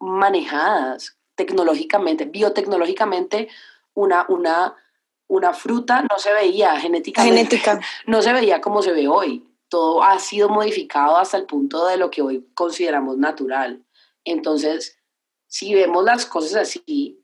manejadas 0.00 1.18
tecnológicamente, 1.34 2.24
biotecnológicamente, 2.24 3.48
una, 3.92 4.24
una, 4.30 4.74
una 5.28 5.52
fruta 5.52 6.00
no 6.10 6.18
se 6.18 6.32
veía 6.32 6.74
genéticamente. 6.80 7.36
Genética. 7.36 7.80
No 8.06 8.22
se 8.22 8.32
veía 8.32 8.62
como 8.62 8.80
se 8.80 8.92
ve 8.92 9.08
hoy. 9.08 9.46
Todo 9.68 10.02
ha 10.02 10.18
sido 10.18 10.48
modificado 10.48 11.18
hasta 11.18 11.36
el 11.36 11.44
punto 11.44 11.86
de 11.86 11.98
lo 11.98 12.10
que 12.10 12.22
hoy 12.22 12.48
consideramos 12.54 13.18
natural. 13.18 13.84
Entonces, 14.24 14.98
si 15.46 15.74
vemos 15.74 16.02
las 16.02 16.24
cosas 16.24 16.54
así 16.62 17.22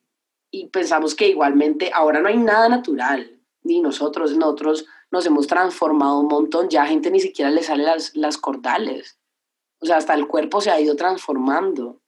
y 0.51 0.67
pensamos 0.67 1.15
que 1.15 1.29
igualmente 1.29 1.91
ahora 1.95 2.21
no 2.21 2.29
hay 2.29 2.37
nada 2.37 2.69
natural, 2.69 3.41
ni 3.63 3.81
nosotros, 3.81 4.37
nosotros 4.37 4.85
nos 5.17 5.25
hemos 5.25 5.47
transformado 5.47 6.21
un 6.21 6.29
montón, 6.29 6.69
ya 6.69 6.83
a 6.83 6.87
gente 6.87 7.11
ni 7.11 7.21
siquiera 7.21 7.51
le 7.51 7.63
sale 7.63 7.85
las, 7.85 8.15
las 8.15 8.37
cordales, 8.37 9.19
o 9.81 9.87
sea, 9.87 9.97
hasta 9.97 10.13
el 10.13 10.29
cuerpo 10.29 10.61
se 10.61 10.71
ha 10.71 10.81
ido 10.81 10.95
transformando. 10.95 12.03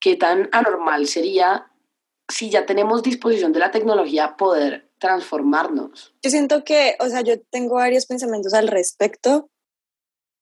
¿Qué 0.00 0.16
tan 0.16 0.48
anormal 0.52 1.06
sería 1.06 1.70
si 2.28 2.50
ya 2.50 2.64
tenemos 2.64 3.02
disposición 3.02 3.52
de 3.52 3.60
la 3.60 3.70
tecnología 3.70 4.36
poder 4.36 4.90
transformarnos? 4.98 6.14
Yo 6.22 6.30
siento 6.30 6.64
que, 6.64 6.96
o 6.98 7.08
sea, 7.08 7.20
yo 7.20 7.40
tengo 7.50 7.74
varios 7.74 8.06
pensamientos 8.06 8.54
al 8.54 8.68
respecto, 8.68 9.50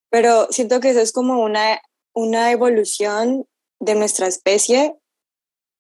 pero 0.09 0.47
siento 0.51 0.79
que 0.79 0.91
eso 0.91 1.01
es 1.01 1.13
como 1.13 1.43
una, 1.43 1.81
una 2.15 2.53
evolución 2.53 3.47
de 3.81 3.97
nuestra 3.97 4.29
especie 4.29 4.97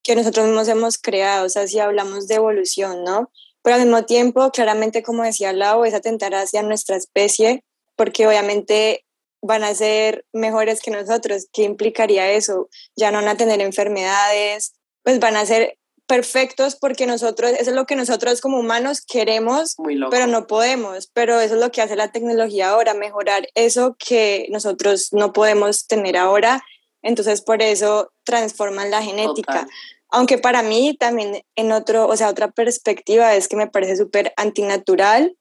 que 0.02 0.16
nosotros 0.16 0.46
mismos 0.46 0.68
hemos 0.68 0.98
creado, 0.98 1.46
o 1.46 1.48
sea, 1.48 1.68
si 1.68 1.78
hablamos 1.78 2.26
de 2.26 2.34
evolución, 2.34 3.04
¿no? 3.04 3.30
Pero 3.64 3.76
al 3.76 3.82
mismo 3.82 4.04
tiempo, 4.04 4.50
claramente, 4.50 5.02
como 5.02 5.22
decía 5.22 5.54
Lau, 5.54 5.86
es 5.86 5.94
atentar 5.94 6.34
hacia 6.34 6.62
nuestra 6.62 6.96
especie, 6.96 7.64
porque 7.96 8.26
obviamente 8.26 9.06
van 9.40 9.64
a 9.64 9.74
ser 9.74 10.26
mejores 10.34 10.82
que 10.82 10.90
nosotros. 10.90 11.48
¿Qué 11.50 11.62
implicaría 11.62 12.30
eso? 12.30 12.68
Ya 12.94 13.10
no 13.10 13.20
van 13.20 13.28
a 13.28 13.38
tener 13.38 13.62
enfermedades, 13.62 14.74
pues 15.02 15.18
van 15.18 15.36
a 15.36 15.46
ser 15.46 15.78
perfectos 16.06 16.76
porque 16.76 17.06
nosotros, 17.06 17.52
eso 17.52 17.70
es 17.70 17.74
lo 17.74 17.86
que 17.86 17.96
nosotros 17.96 18.42
como 18.42 18.60
humanos 18.60 19.00
queremos, 19.00 19.76
pero 20.10 20.26
no 20.26 20.46
podemos. 20.46 21.06
Pero 21.14 21.40
eso 21.40 21.54
es 21.54 21.60
lo 21.60 21.72
que 21.72 21.80
hace 21.80 21.96
la 21.96 22.12
tecnología 22.12 22.68
ahora, 22.68 22.92
mejorar 22.92 23.48
eso 23.54 23.96
que 23.98 24.46
nosotros 24.50 25.08
no 25.12 25.32
podemos 25.32 25.86
tener 25.86 26.18
ahora. 26.18 26.62
Entonces, 27.00 27.40
por 27.40 27.62
eso 27.62 28.12
transforman 28.24 28.90
la 28.90 29.02
genética. 29.02 29.66
Aunque 30.14 30.38
para 30.38 30.62
mí 30.62 30.96
también 30.96 31.42
en 31.56 31.72
otro, 31.72 32.06
o 32.06 32.16
sea, 32.16 32.28
otra 32.28 32.52
perspectiva 32.52 33.34
es 33.34 33.48
que 33.48 33.56
me 33.56 33.66
parece 33.66 33.96
súper 33.96 34.32
antinatural, 34.36 35.36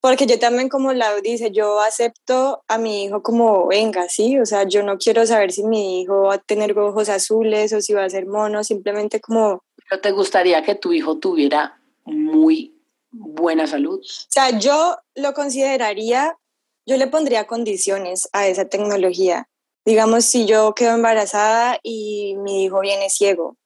porque 0.00 0.26
yo 0.26 0.38
también, 0.38 0.68
como 0.68 0.92
Lau 0.92 1.20
dice, 1.20 1.50
yo 1.50 1.80
acepto 1.80 2.62
a 2.68 2.78
mi 2.78 3.02
hijo 3.02 3.24
como 3.24 3.66
venga, 3.66 4.08
¿sí? 4.08 4.38
O 4.38 4.46
sea, 4.46 4.62
yo 4.68 4.84
no 4.84 4.98
quiero 4.98 5.26
saber 5.26 5.50
si 5.50 5.64
mi 5.64 6.00
hijo 6.00 6.22
va 6.22 6.34
a 6.34 6.38
tener 6.38 6.78
ojos 6.78 7.08
azules 7.08 7.72
o 7.72 7.80
si 7.80 7.92
va 7.92 8.04
a 8.04 8.08
ser 8.08 8.26
mono, 8.26 8.62
simplemente 8.62 9.20
como... 9.20 9.64
Pero 9.90 10.00
te 10.00 10.12
gustaría 10.12 10.62
que 10.62 10.76
tu 10.76 10.92
hijo 10.92 11.18
tuviera 11.18 11.80
muy 12.04 12.80
buena 13.10 13.66
salud. 13.66 13.98
O 13.98 14.30
sea, 14.30 14.56
yo 14.56 14.96
lo 15.16 15.34
consideraría, 15.34 16.38
yo 16.86 16.96
le 16.98 17.08
pondría 17.08 17.48
condiciones 17.48 18.28
a 18.32 18.46
esa 18.46 18.66
tecnología. 18.66 19.48
Digamos, 19.86 20.24
si 20.24 20.46
yo 20.46 20.74
quedo 20.74 20.96
embarazada 20.96 21.78
y 21.80 22.34
mi 22.38 22.64
hijo 22.64 22.80
viene 22.80 23.08
ciego, 23.08 23.56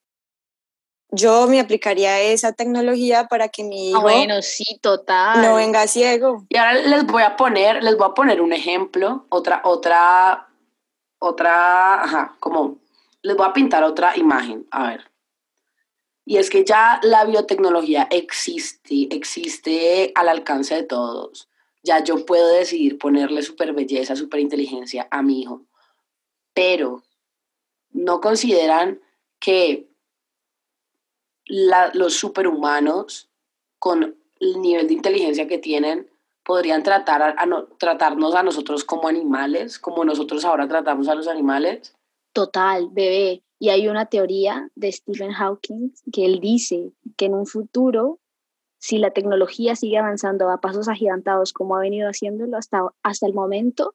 yo 1.11 1.49
me 1.49 1.59
aplicaría 1.59 2.21
esa 2.21 2.53
tecnología 2.53 3.27
para 3.27 3.49
que 3.49 3.65
mi 3.65 3.87
Ah, 3.89 3.91
hijo 3.91 4.03
bueno, 4.03 4.43
sí, 4.43 4.79
total. 4.83 5.41
no 5.41 5.55
venga 5.55 5.87
ciego. 5.89 6.45
Y 6.51 6.59
ahora 6.59 6.75
les 6.75 7.07
voy 7.07 7.23
a 7.23 7.37
poner, 7.37 7.83
les 7.83 7.97
voy 7.97 8.07
a 8.11 8.15
poner 8.15 8.43
un 8.43 8.53
ejemplo, 8.53 9.25
otra, 9.31 9.63
otra, 9.65 10.47
otra, 11.19 12.03
ajá, 12.05 12.37
como, 12.39 12.77
les 13.23 13.35
voy 13.35 13.47
a 13.49 13.55
pintar 13.55 13.83
otra 13.83 14.15
imagen, 14.17 14.67
a 14.71 14.89
ver. 14.89 15.11
Y 16.27 16.37
es 16.37 16.51
que 16.51 16.65
ya 16.67 17.01
la 17.03 17.25
biotecnología 17.25 18.07
existe, 18.11 19.09
existe 19.11 20.13
al 20.15 20.29
alcance 20.29 20.75
de 20.75 20.83
todos. 20.83 21.49
Ya 21.83 22.05
yo 22.05 22.27
puedo 22.27 22.47
decidir 22.49 22.99
ponerle 22.99 23.41
super 23.41 23.73
belleza, 23.73 24.15
super 24.15 24.39
inteligencia 24.39 25.09
a 25.11 25.23
mi 25.23 25.41
hijo. 25.41 25.63
Pero 26.55 27.03
no 27.93 28.21
consideran 28.21 29.01
que 29.39 29.89
los 31.47 32.15
superhumanos 32.15 33.29
con 33.79 34.17
el 34.39 34.61
nivel 34.61 34.87
de 34.87 34.95
inteligencia 34.95 35.49
que 35.49 35.59
tienen 35.59 36.09
podrían 36.45 36.83
tratar 36.83 37.35
a 37.37 37.47
no- 37.47 37.67
tratarnos 37.79 38.35
a 38.35 38.43
nosotros 38.43 38.85
como 38.85 39.09
animales, 39.09 39.79
como 39.79 40.05
nosotros 40.05 40.45
ahora 40.45 40.69
tratamos 40.69 41.09
a 41.09 41.15
los 41.15 41.29
animales. 41.29 41.95
Total, 42.33 42.89
bebé. 42.91 43.43
Y 43.59 43.69
hay 43.69 43.89
una 43.89 44.07
teoría 44.07 44.71
de 44.75 44.91
Stephen 44.91 45.33
Hawking 45.33 45.93
que 46.13 46.25
él 46.25 46.41
dice 46.41 46.93
que 47.17 47.27
en 47.27 47.35
un 47.35 47.47
futuro, 47.47 48.19
si 48.79 48.99
la 48.99 49.11
tecnología 49.11 49.77
sigue 49.77 49.99
avanzando 49.99 50.49
a 50.49 50.61
pasos 50.61 50.89
agigantados 50.89 51.53
como 51.53 51.77
ha 51.77 51.81
venido 51.81 52.09
haciéndolo 52.09 52.57
hasta, 52.57 52.89
hasta 53.03 53.27
el 53.27 53.35
momento, 53.35 53.95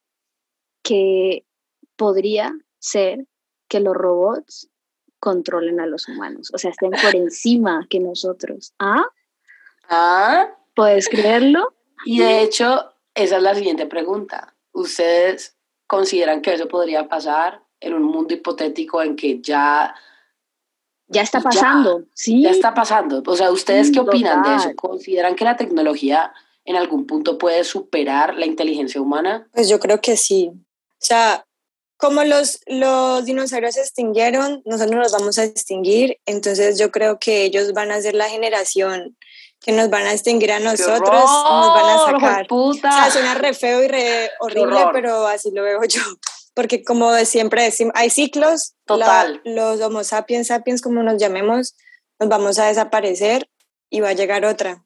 que 0.84 1.45
podría 1.96 2.54
ser 2.80 3.26
que 3.68 3.80
los 3.80 3.96
robots 3.96 4.70
controlen 5.20 5.80
a 5.80 5.88
los 5.88 6.08
humanos, 6.08 6.52
o 6.54 6.58
sea, 6.58 6.72
estén 6.72 6.92
por 6.92 7.16
encima 7.16 7.88
que 7.90 8.00
nosotros. 8.00 8.74
¿Ah? 8.80 9.06
Ah, 9.90 10.48
¿Puedes 10.76 11.10
creerlo? 11.10 11.74
y 12.06 12.20
de 12.20 12.42
hecho, 12.42 12.92
esa 13.14 13.38
es 13.38 13.44
la 13.44 13.56
siguiente 13.56 13.86
pregunta. 13.86 14.56
¿Ustedes 14.74 15.56
consideran 15.88 16.42
que 16.42 16.54
eso 16.54 16.68
podría 16.68 17.08
pasar 17.08 17.62
en 17.80 17.94
un 17.94 18.04
mundo 18.04 18.34
hipotético 18.34 19.02
en 19.02 19.16
que 19.16 19.42
ya, 19.42 19.96
Ya 21.08 21.22
está 21.22 21.40
Ya, 21.40 21.44
pasando, 21.44 22.04
sí. 22.14 22.42
ya 22.44 22.50
está 22.52 22.74
pasando? 22.74 23.24
O 23.26 23.36
sea, 23.36 23.52
¿ustedes 23.52 23.92
qué 23.92 24.00
opinan 24.00 24.44
de 24.44 24.56
eso? 24.56 24.76
¿Consideran 24.76 25.36
que 25.36 25.46
la 25.46 25.56
tecnología 25.56 26.34
en 26.66 26.76
algún 26.76 27.06
punto 27.06 27.38
puede 27.38 27.64
superar 27.64 28.36
la 28.36 28.46
inteligencia 28.46 29.00
humana? 29.02 29.48
Pues 29.54 29.70
yo 29.70 29.80
creo 29.80 30.02
que 30.02 30.18
sí. 30.18 30.52
O 30.54 30.98
sea, 31.00 31.46
como 31.98 32.24
los, 32.24 32.60
los 32.68 33.26
dinosaurios 33.26 33.76
se 33.76 33.82
extinguieron, 33.82 34.62
nosotros 34.66 34.96
nos 34.96 35.12
vamos 35.12 35.38
a 35.38 35.44
extinguir, 35.44 36.18
entonces 36.26 36.78
yo 36.78 36.92
creo 36.92 37.20
que 37.20 37.44
ellos 37.44 37.74
van 37.74 37.92
a 37.92 38.02
ser 38.02 38.16
la 38.16 38.30
generación 38.30 39.18
que 39.62 39.72
nos 39.72 39.90
van 39.90 40.06
a 40.06 40.12
extinguir 40.14 40.52
a 40.52 40.60
nosotros, 40.60 41.00
¡Qué 41.02 41.50
nos 41.52 41.74
van 41.74 41.90
a 41.90 42.06
sacar. 42.06 42.48
¡Jueputa! 42.48 42.90
O 42.90 43.02
sea, 43.02 43.12
suena 43.12 43.34
re 43.36 43.54
feo 43.54 43.84
y 43.84 43.88
re 43.88 44.30
horrible, 44.40 44.80
pero 44.94 45.26
así 45.26 45.52
lo 45.52 45.64
veo 45.64 45.84
yo. 45.86 46.02
Porque 46.54 46.84
como 46.84 47.14
siempre 47.26 47.64
decimos, 47.64 47.94
hay 47.96 48.10
ciclos, 48.10 48.76
la- 48.88 48.96
Total. 48.96 49.42
los 49.46 49.82
homo 49.82 50.04
sapiens 50.04 50.48
sapiens, 50.48 50.82
como 50.82 51.02
nos 51.04 51.18
llamemos, 51.20 51.76
nos 52.20 52.30
vamos 52.30 52.60
a 52.60 52.68
desaparecer 52.68 53.50
y 53.90 54.02
va 54.02 54.10
a 54.10 54.14
llegar 54.14 54.46
otra. 54.46 54.86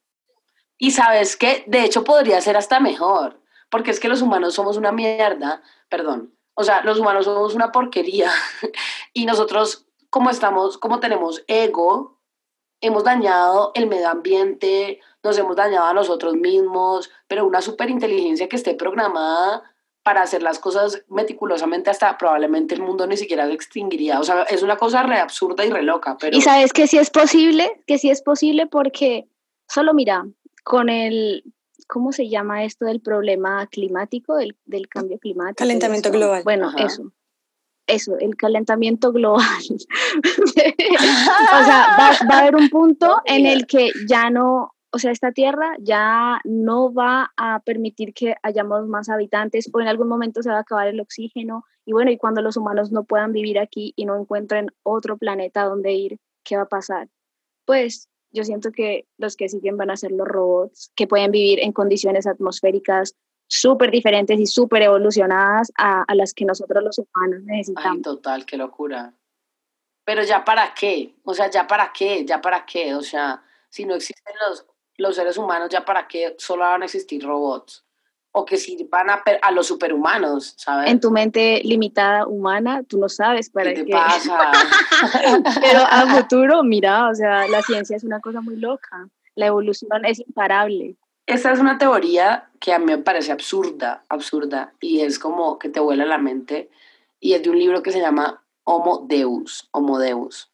Y 0.77 0.91
sabes 0.91 1.35
que 1.35 1.63
de 1.67 1.83
hecho 1.83 2.03
podría 2.03 2.39
ser 2.41 2.55
hasta 2.55 2.79
mejor, 2.79 3.41
porque 3.69 3.91
es 3.91 3.99
que 3.99 4.07
los 4.07 4.21
humanos 4.21 4.53
somos 4.55 4.77
una 4.77 4.91
mierda, 4.91 5.61
perdón, 5.89 6.33
o 6.59 6.63
sea, 6.65 6.81
los 6.83 6.99
humanos 6.99 7.23
somos 7.23 7.55
una 7.55 7.71
porquería 7.71 8.29
y 9.13 9.25
nosotros 9.25 9.85
como 10.09 10.29
estamos, 10.29 10.77
como 10.77 10.99
tenemos 10.99 11.41
ego, 11.47 12.19
hemos 12.81 13.05
dañado 13.05 13.71
el 13.75 13.87
medio 13.87 14.09
ambiente, 14.09 14.99
nos 15.23 15.37
hemos 15.37 15.55
dañado 15.55 15.85
a 15.85 15.93
nosotros 15.93 16.35
mismos, 16.35 17.09
pero 17.29 17.47
una 17.47 17.61
superinteligencia 17.61 18.49
que 18.49 18.57
esté 18.57 18.73
programada 18.73 19.63
para 20.03 20.21
hacer 20.21 20.43
las 20.43 20.59
cosas 20.59 21.01
meticulosamente 21.07 21.91
hasta 21.91 22.17
probablemente 22.17 22.75
el 22.75 22.81
mundo 22.81 23.07
ni 23.07 23.15
siquiera 23.15 23.47
se 23.47 23.53
extinguiría. 23.53 24.19
O 24.19 24.23
sea, 24.25 24.43
es 24.43 24.61
una 24.61 24.75
cosa 24.75 25.03
re 25.03 25.17
absurda 25.17 25.63
y 25.63 25.69
re 25.69 25.83
loca, 25.83 26.17
pero... 26.19 26.35
Y 26.35 26.41
sabes 26.41 26.73
que 26.73 26.87
sí 26.87 26.97
es 26.97 27.09
posible, 27.09 27.81
que 27.87 27.97
sí 27.97 28.09
es 28.09 28.21
posible 28.21 28.67
porque 28.67 29.29
solo 29.69 29.93
mira, 29.93 30.25
con 30.65 30.89
el, 30.89 31.45
¿cómo 31.89 32.11
se 32.11 32.29
llama 32.29 32.63
esto 32.63 32.85
del 32.85 33.01
problema 33.01 33.65
climático, 33.67 34.35
del, 34.37 34.55
del 34.65 34.87
cambio 34.87 35.17
climático? 35.17 35.57
Calentamiento 35.57 36.09
eso? 36.09 36.17
global. 36.17 36.43
Bueno, 36.43 36.67
Ajá. 36.67 36.85
eso. 36.85 37.11
Eso, 37.87 38.17
el 38.19 38.35
calentamiento 38.37 39.11
global. 39.17 39.43
o 39.73 40.47
sea, 41.65 41.87
va, 41.99 42.11
va 42.29 42.35
a 42.35 42.39
haber 42.41 42.55
un 42.55 42.69
punto 42.69 43.17
en 43.25 43.47
el 43.47 43.65
que 43.65 43.89
ya 44.07 44.29
no, 44.29 44.75
o 44.91 44.99
sea, 44.99 45.11
esta 45.11 45.31
tierra 45.31 45.75
ya 45.79 46.39
no 46.43 46.93
va 46.93 47.33
a 47.35 47.59
permitir 47.61 48.13
que 48.13 48.35
hayamos 48.43 48.87
más 48.87 49.09
habitantes 49.09 49.67
o 49.73 49.81
en 49.81 49.87
algún 49.87 50.07
momento 50.07 50.43
se 50.43 50.51
va 50.51 50.57
a 50.57 50.61
acabar 50.61 50.87
el 50.87 51.01
oxígeno 51.01 51.65
y 51.85 51.91
bueno, 51.91 52.11
y 52.11 52.17
cuando 52.17 52.43
los 52.43 52.55
humanos 52.55 52.91
no 52.91 53.03
puedan 53.03 53.33
vivir 53.33 53.57
aquí 53.57 53.93
y 53.95 54.05
no 54.05 54.15
encuentren 54.15 54.67
otro 54.83 55.17
planeta 55.17 55.63
donde 55.63 55.93
ir, 55.93 56.19
¿qué 56.43 56.55
va 56.55 56.63
a 56.63 56.69
pasar? 56.69 57.09
Pues 57.65 58.07
yo 58.31 58.43
siento 58.43 58.71
que 58.71 59.05
los 59.17 59.35
que 59.35 59.49
siguen 59.49 59.77
van 59.77 59.91
a 59.91 59.97
ser 59.97 60.11
los 60.11 60.27
robots 60.27 60.91
que 60.95 61.07
pueden 61.07 61.31
vivir 61.31 61.59
en 61.59 61.71
condiciones 61.71 62.27
atmosféricas 62.27 63.15
súper 63.47 63.89
diferentes 63.91 64.39
y 64.39 64.45
súper 64.45 64.83
evolucionadas 64.83 65.71
a, 65.77 66.03
a 66.03 66.15
las 66.15 66.33
que 66.33 66.45
nosotros 66.45 66.83
los 66.83 66.99
humanos 66.99 67.41
Ay, 67.49 67.57
necesitamos. 67.57 68.01
total, 68.03 68.45
qué 68.45 68.57
locura. 68.57 69.13
Pero 70.05 70.23
ya 70.23 70.43
para 70.43 70.73
qué, 70.73 71.15
o 71.23 71.33
sea, 71.33 71.49
ya 71.49 71.67
para 71.67 71.91
qué, 71.91 72.25
ya 72.25 72.41
para 72.41 72.65
qué, 72.65 72.95
o 72.95 73.01
sea, 73.01 73.43
si 73.69 73.85
no 73.85 73.95
existen 73.95 74.33
los, 74.47 74.65
los 74.97 75.15
seres 75.15 75.37
humanos, 75.37 75.69
ya 75.69 75.83
para 75.85 76.07
qué 76.07 76.35
solo 76.37 76.63
van 76.63 76.83
a 76.83 76.85
existir 76.85 77.23
robots. 77.23 77.85
O 78.31 78.45
que 78.45 78.57
si 78.57 78.87
van 78.91 79.09
a, 79.09 79.23
a 79.41 79.51
los 79.51 79.67
superhumanos, 79.67 80.53
¿sabes? 80.57 80.91
En 80.91 80.99
tu 80.99 81.09
mente 81.09 81.61
limitada 81.63 82.27
humana, 82.27 82.83
tú 82.83 82.99
no 82.99 83.09
sabes 83.09 83.49
para 83.49 83.73
¿Qué 83.73 83.85
qué. 83.85 83.85
te 83.85 83.91
pasa? 83.91 84.51
Pero 85.61 85.79
a 85.81 86.05
futuro, 86.05 86.63
mira, 86.63 87.09
o 87.09 87.15
sea, 87.15 87.47
la 87.47 87.61
ciencia 87.63 87.97
es 87.97 88.03
una 88.03 88.19
cosa 88.19 88.41
muy 88.41 88.55
loca. 88.55 89.09
La 89.35 89.47
evolución 89.47 90.05
es 90.05 90.19
imparable. 90.19 90.95
Esta 91.25 91.51
es 91.51 91.59
una 91.59 91.77
teoría 91.77 92.49
que 92.59 92.73
a 92.73 92.79
mí 92.79 92.85
me 92.85 92.97
parece 92.97 93.31
absurda, 93.31 94.03
absurda, 94.09 94.73
y 94.79 95.01
es 95.01 95.19
como 95.19 95.59
que 95.59 95.69
te 95.69 95.79
vuela 95.79 96.05
la 96.05 96.17
mente, 96.17 96.69
y 97.19 97.33
es 97.33 97.43
de 97.43 97.49
un 97.49 97.59
libro 97.59 97.83
que 97.83 97.91
se 97.91 97.99
llama 98.01 98.43
Homo 98.63 99.05
Deus, 99.07 99.69
Homo 99.71 99.99
Deus. 99.99 100.51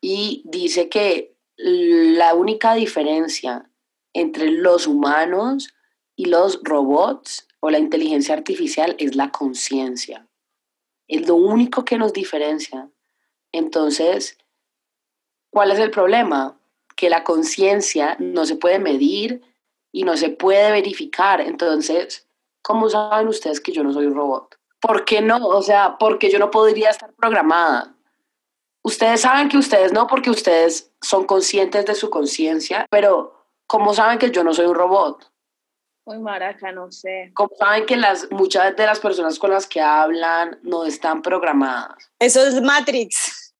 Y 0.00 0.42
dice 0.44 0.88
que 0.88 1.34
la 1.56 2.34
única 2.34 2.74
diferencia 2.74 3.68
entre 4.12 4.50
los 4.50 4.86
humanos 4.86 5.74
y 6.22 6.26
los 6.26 6.60
robots 6.62 7.48
o 7.58 7.68
la 7.68 7.80
inteligencia 7.80 8.32
artificial 8.32 8.94
es 9.00 9.16
la 9.16 9.32
conciencia. 9.32 10.28
Es 11.08 11.26
lo 11.26 11.34
único 11.34 11.84
que 11.84 11.98
nos 11.98 12.12
diferencia. 12.12 12.88
Entonces, 13.50 14.38
¿cuál 15.50 15.72
es 15.72 15.80
el 15.80 15.90
problema? 15.90 16.56
Que 16.94 17.10
la 17.10 17.24
conciencia 17.24 18.16
no 18.20 18.46
se 18.46 18.54
puede 18.54 18.78
medir 18.78 19.42
y 19.90 20.04
no 20.04 20.16
se 20.16 20.28
puede 20.28 20.70
verificar. 20.70 21.40
Entonces, 21.40 22.28
¿cómo 22.62 22.88
saben 22.88 23.26
ustedes 23.26 23.60
que 23.60 23.72
yo 23.72 23.82
no 23.82 23.92
soy 23.92 24.06
un 24.06 24.14
robot? 24.14 24.56
¿Por 24.80 25.04
qué 25.04 25.20
no? 25.22 25.44
O 25.44 25.60
sea, 25.60 25.96
porque 25.98 26.30
yo 26.30 26.38
no 26.38 26.52
podría 26.52 26.90
estar 26.90 27.12
programada. 27.14 27.96
Ustedes 28.84 29.22
saben 29.22 29.48
que 29.48 29.58
ustedes 29.58 29.92
no, 29.92 30.06
porque 30.06 30.30
ustedes 30.30 30.92
son 31.00 31.24
conscientes 31.24 31.84
de 31.84 31.96
su 31.96 32.10
conciencia, 32.10 32.86
pero 32.90 33.44
¿cómo 33.66 33.92
saben 33.92 34.20
que 34.20 34.30
yo 34.30 34.44
no 34.44 34.54
soy 34.54 34.66
un 34.66 34.76
robot? 34.76 35.31
Muy 36.04 36.18
maraca, 36.18 36.72
no 36.72 36.90
sé. 36.90 37.30
¿Cómo 37.34 37.50
saben 37.56 37.86
que 37.86 37.96
las, 37.96 38.30
muchas 38.30 38.74
de 38.74 38.86
las 38.86 38.98
personas 38.98 39.38
con 39.38 39.50
las 39.50 39.66
que 39.66 39.80
hablan 39.80 40.58
no 40.62 40.84
están 40.84 41.22
programadas? 41.22 42.10
Eso 42.18 42.44
es 42.44 42.60
Matrix. 42.60 43.54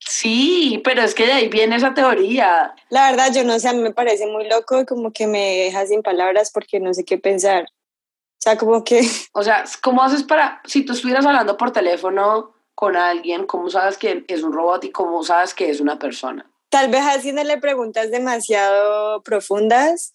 Sí, 0.00 0.80
pero 0.82 1.02
es 1.02 1.14
que 1.14 1.26
de 1.26 1.32
ahí 1.32 1.48
viene 1.48 1.76
esa 1.76 1.94
teoría. 1.94 2.74
La 2.88 3.10
verdad, 3.10 3.32
yo 3.32 3.44
no 3.44 3.58
sé, 3.58 3.68
a 3.68 3.72
mí 3.72 3.80
me 3.80 3.92
parece 3.92 4.26
muy 4.26 4.48
loco 4.48 4.84
como 4.86 5.12
que 5.12 5.26
me 5.26 5.58
deja 5.58 5.86
sin 5.86 6.02
palabras 6.02 6.50
porque 6.52 6.80
no 6.80 6.94
sé 6.94 7.04
qué 7.04 7.18
pensar. 7.18 7.64
O 7.64 8.40
sea, 8.40 8.56
como 8.56 8.82
que 8.82 9.02
O 9.32 9.42
sea, 9.42 9.64
¿cómo 9.82 10.02
haces 10.02 10.22
para, 10.22 10.60
si 10.64 10.84
tú 10.84 10.92
estuvieras 10.92 11.26
hablando 11.26 11.56
por 11.56 11.72
teléfono 11.72 12.54
con 12.74 12.96
alguien, 12.96 13.46
cómo 13.46 13.68
sabes 13.68 13.98
que 13.98 14.24
es 14.26 14.42
un 14.42 14.52
robot 14.52 14.84
y 14.84 14.90
cómo 14.90 15.22
sabes 15.22 15.54
que 15.54 15.70
es 15.70 15.80
una 15.80 15.98
persona? 15.98 16.50
tal 16.68 16.90
vez 16.90 17.02
haciéndole 17.02 17.58
preguntas 17.58 18.10
demasiado 18.10 19.22
profundas 19.22 20.12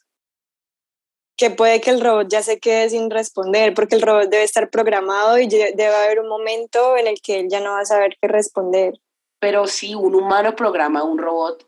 que 1.35 1.49
puede 1.49 1.81
que 1.81 1.89
el 1.89 2.01
robot 2.01 2.27
ya 2.29 2.43
se 2.43 2.59
quede 2.59 2.89
sin 2.89 3.09
responder 3.09 3.73
porque 3.73 3.95
el 3.95 4.01
robot 4.01 4.29
debe 4.29 4.43
estar 4.43 4.69
programado 4.69 5.39
y 5.39 5.47
debe 5.47 5.87
haber 5.87 6.19
un 6.19 6.27
momento 6.27 6.97
en 6.97 7.07
el 7.07 7.21
que 7.21 7.39
él 7.39 7.47
ya 7.49 7.59
no 7.59 7.71
va 7.71 7.81
a 7.81 7.85
saber 7.85 8.17
qué 8.21 8.27
responder. 8.27 8.99
Pero 9.39 9.67
si 9.67 9.95
un 9.95 10.15
humano 10.15 10.55
programa 10.55 11.03
un 11.03 11.17
robot, 11.17 11.67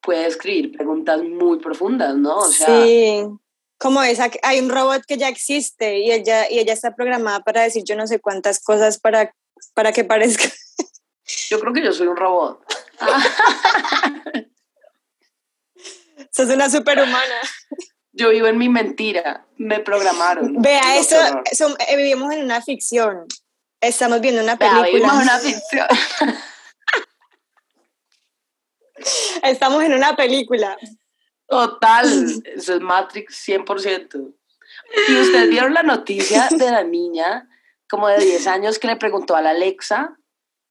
puede 0.00 0.26
escribir 0.26 0.76
preguntas 0.76 1.22
muy 1.22 1.58
profundas, 1.58 2.14
¿no? 2.16 2.38
O 2.38 2.50
sea, 2.50 2.84
sí, 2.84 3.24
como 3.78 4.02
esa, 4.02 4.30
hay 4.42 4.60
un 4.60 4.68
robot 4.68 5.02
que 5.06 5.16
ya 5.16 5.28
existe 5.28 5.98
y 5.98 6.12
ella, 6.12 6.50
y 6.50 6.58
ella 6.58 6.72
está 6.72 6.94
programada 6.94 7.40
para 7.40 7.62
decir 7.62 7.82
yo 7.84 7.96
no 7.96 8.06
sé 8.06 8.20
cuántas 8.20 8.62
cosas 8.62 8.98
para, 8.98 9.34
para 9.74 9.92
que 9.92 10.04
parezca. 10.04 10.44
Yo 11.48 11.60
creo 11.60 11.72
que 11.72 11.82
yo 11.82 11.92
soy 11.92 12.08
un 12.08 12.16
robot. 12.16 12.62
Sos 16.30 16.48
una 16.48 16.68
superhumana. 16.68 17.40
Yo 18.12 18.30
vivo 18.30 18.46
en 18.46 18.58
mi 18.58 18.68
mentira, 18.68 19.46
me 19.56 19.80
programaron. 19.80 20.60
Vea, 20.60 20.98
eso, 20.98 21.16
eh, 21.88 21.96
vivimos 21.96 22.32
en 22.32 22.44
una 22.44 22.60
ficción. 22.60 23.26
Estamos 23.80 24.20
viendo 24.20 24.42
una 24.42 24.56
película. 24.56 24.82
Vea, 24.82 24.92
vivimos 24.92 25.14
una 25.14 25.38
ficción. 25.38 25.86
Estamos 29.42 29.82
en 29.82 29.94
una 29.94 30.14
película. 30.14 30.76
Total, 31.46 32.06
eso 32.56 32.74
es 32.74 32.80
Matrix 32.80 33.48
100%. 33.48 34.34
Y 35.08 35.16
ustedes 35.16 35.50
vieron 35.50 35.74
la 35.74 35.82
noticia 35.82 36.48
de 36.50 36.70
la 36.70 36.84
niña 36.84 37.48
como 37.88 38.08
de 38.08 38.18
10 38.18 38.46
años 38.46 38.78
que 38.78 38.86
le 38.86 38.96
preguntó 38.96 39.36
a 39.36 39.42
la 39.42 39.50
Alexa, 39.50 40.16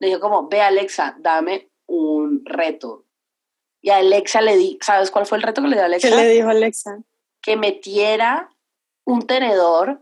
le 0.00 0.08
dijo 0.08 0.20
como, 0.20 0.48
ve 0.48 0.60
Alexa, 0.60 1.16
dame 1.20 1.70
un 1.86 2.42
reto. 2.44 3.06
Y 3.80 3.90
a 3.90 3.98
Alexa 3.98 4.40
le 4.40 4.56
di, 4.56 4.78
¿sabes 4.80 5.10
cuál 5.10 5.26
fue 5.26 5.38
el 5.38 5.42
reto 5.42 5.62
que 5.62 5.68
le 5.68 5.76
dio 5.76 5.82
a 5.82 5.86
Alexa? 5.86 6.08
¿Qué 6.08 6.16
le 6.16 6.28
dijo 6.28 6.48
Alexa? 6.48 6.98
Que 7.42 7.56
metiera 7.56 8.50
un 9.04 9.26
tenedor 9.26 10.00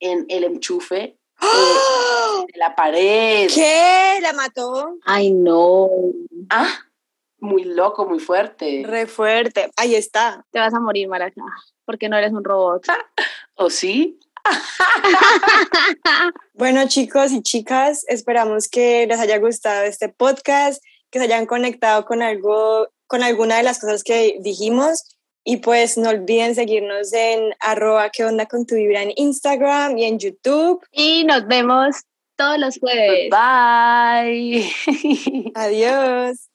en 0.00 0.24
el 0.28 0.44
enchufe 0.44 1.02
eh, 1.02 1.16
¡Ah! 1.36 2.44
de 2.52 2.58
la 2.58 2.74
pared. 2.74 3.50
¿Qué? 3.54 4.18
¿La 4.20 4.32
mató? 4.32 4.96
Ay, 5.04 5.30
no. 5.30 5.88
Ah, 6.48 6.80
muy 7.38 7.64
loco, 7.64 8.06
muy 8.06 8.18
fuerte. 8.18 8.82
Re 8.86 9.06
fuerte. 9.06 9.70
Ahí 9.76 9.94
está. 9.94 10.44
Te 10.50 10.58
vas 10.58 10.74
a 10.74 10.80
morir, 10.80 11.08
Maraca, 11.08 11.42
porque 11.84 12.08
no 12.08 12.16
eres 12.16 12.32
un 12.32 12.44
robot. 12.44 12.86
¿O 13.54 13.70
sí? 13.70 14.18
bueno, 16.54 16.88
chicos 16.88 17.32
y 17.32 17.42
chicas, 17.42 18.04
esperamos 18.08 18.68
que 18.68 19.06
les 19.06 19.20
haya 19.20 19.38
gustado 19.38 19.84
este 19.84 20.08
podcast, 20.08 20.82
que 21.10 21.18
se 21.18 21.26
hayan 21.26 21.46
conectado 21.46 22.06
con 22.06 22.22
algo, 22.22 22.88
con 23.06 23.22
alguna 23.22 23.56
de 23.56 23.62
las 23.62 23.80
cosas 23.80 24.02
que 24.02 24.38
dijimos. 24.40 25.16
Y 25.44 25.58
pues 25.58 25.96
no 25.96 26.10
olviden 26.10 26.54
seguirnos 26.54 27.12
en 27.12 27.54
arroba 27.60 28.10
que 28.10 28.24
onda 28.24 28.46
con 28.46 28.66
tu 28.66 28.74
vibra 28.74 29.02
en 29.02 29.12
Instagram 29.16 29.96
y 29.96 30.04
en 30.04 30.18
YouTube. 30.18 30.84
Y 30.92 31.24
nos 31.24 31.46
vemos 31.46 31.96
todos 32.36 32.58
los 32.58 32.78
jueves. 32.78 33.30
Bye. 33.30 34.70
Adiós. 35.54 36.49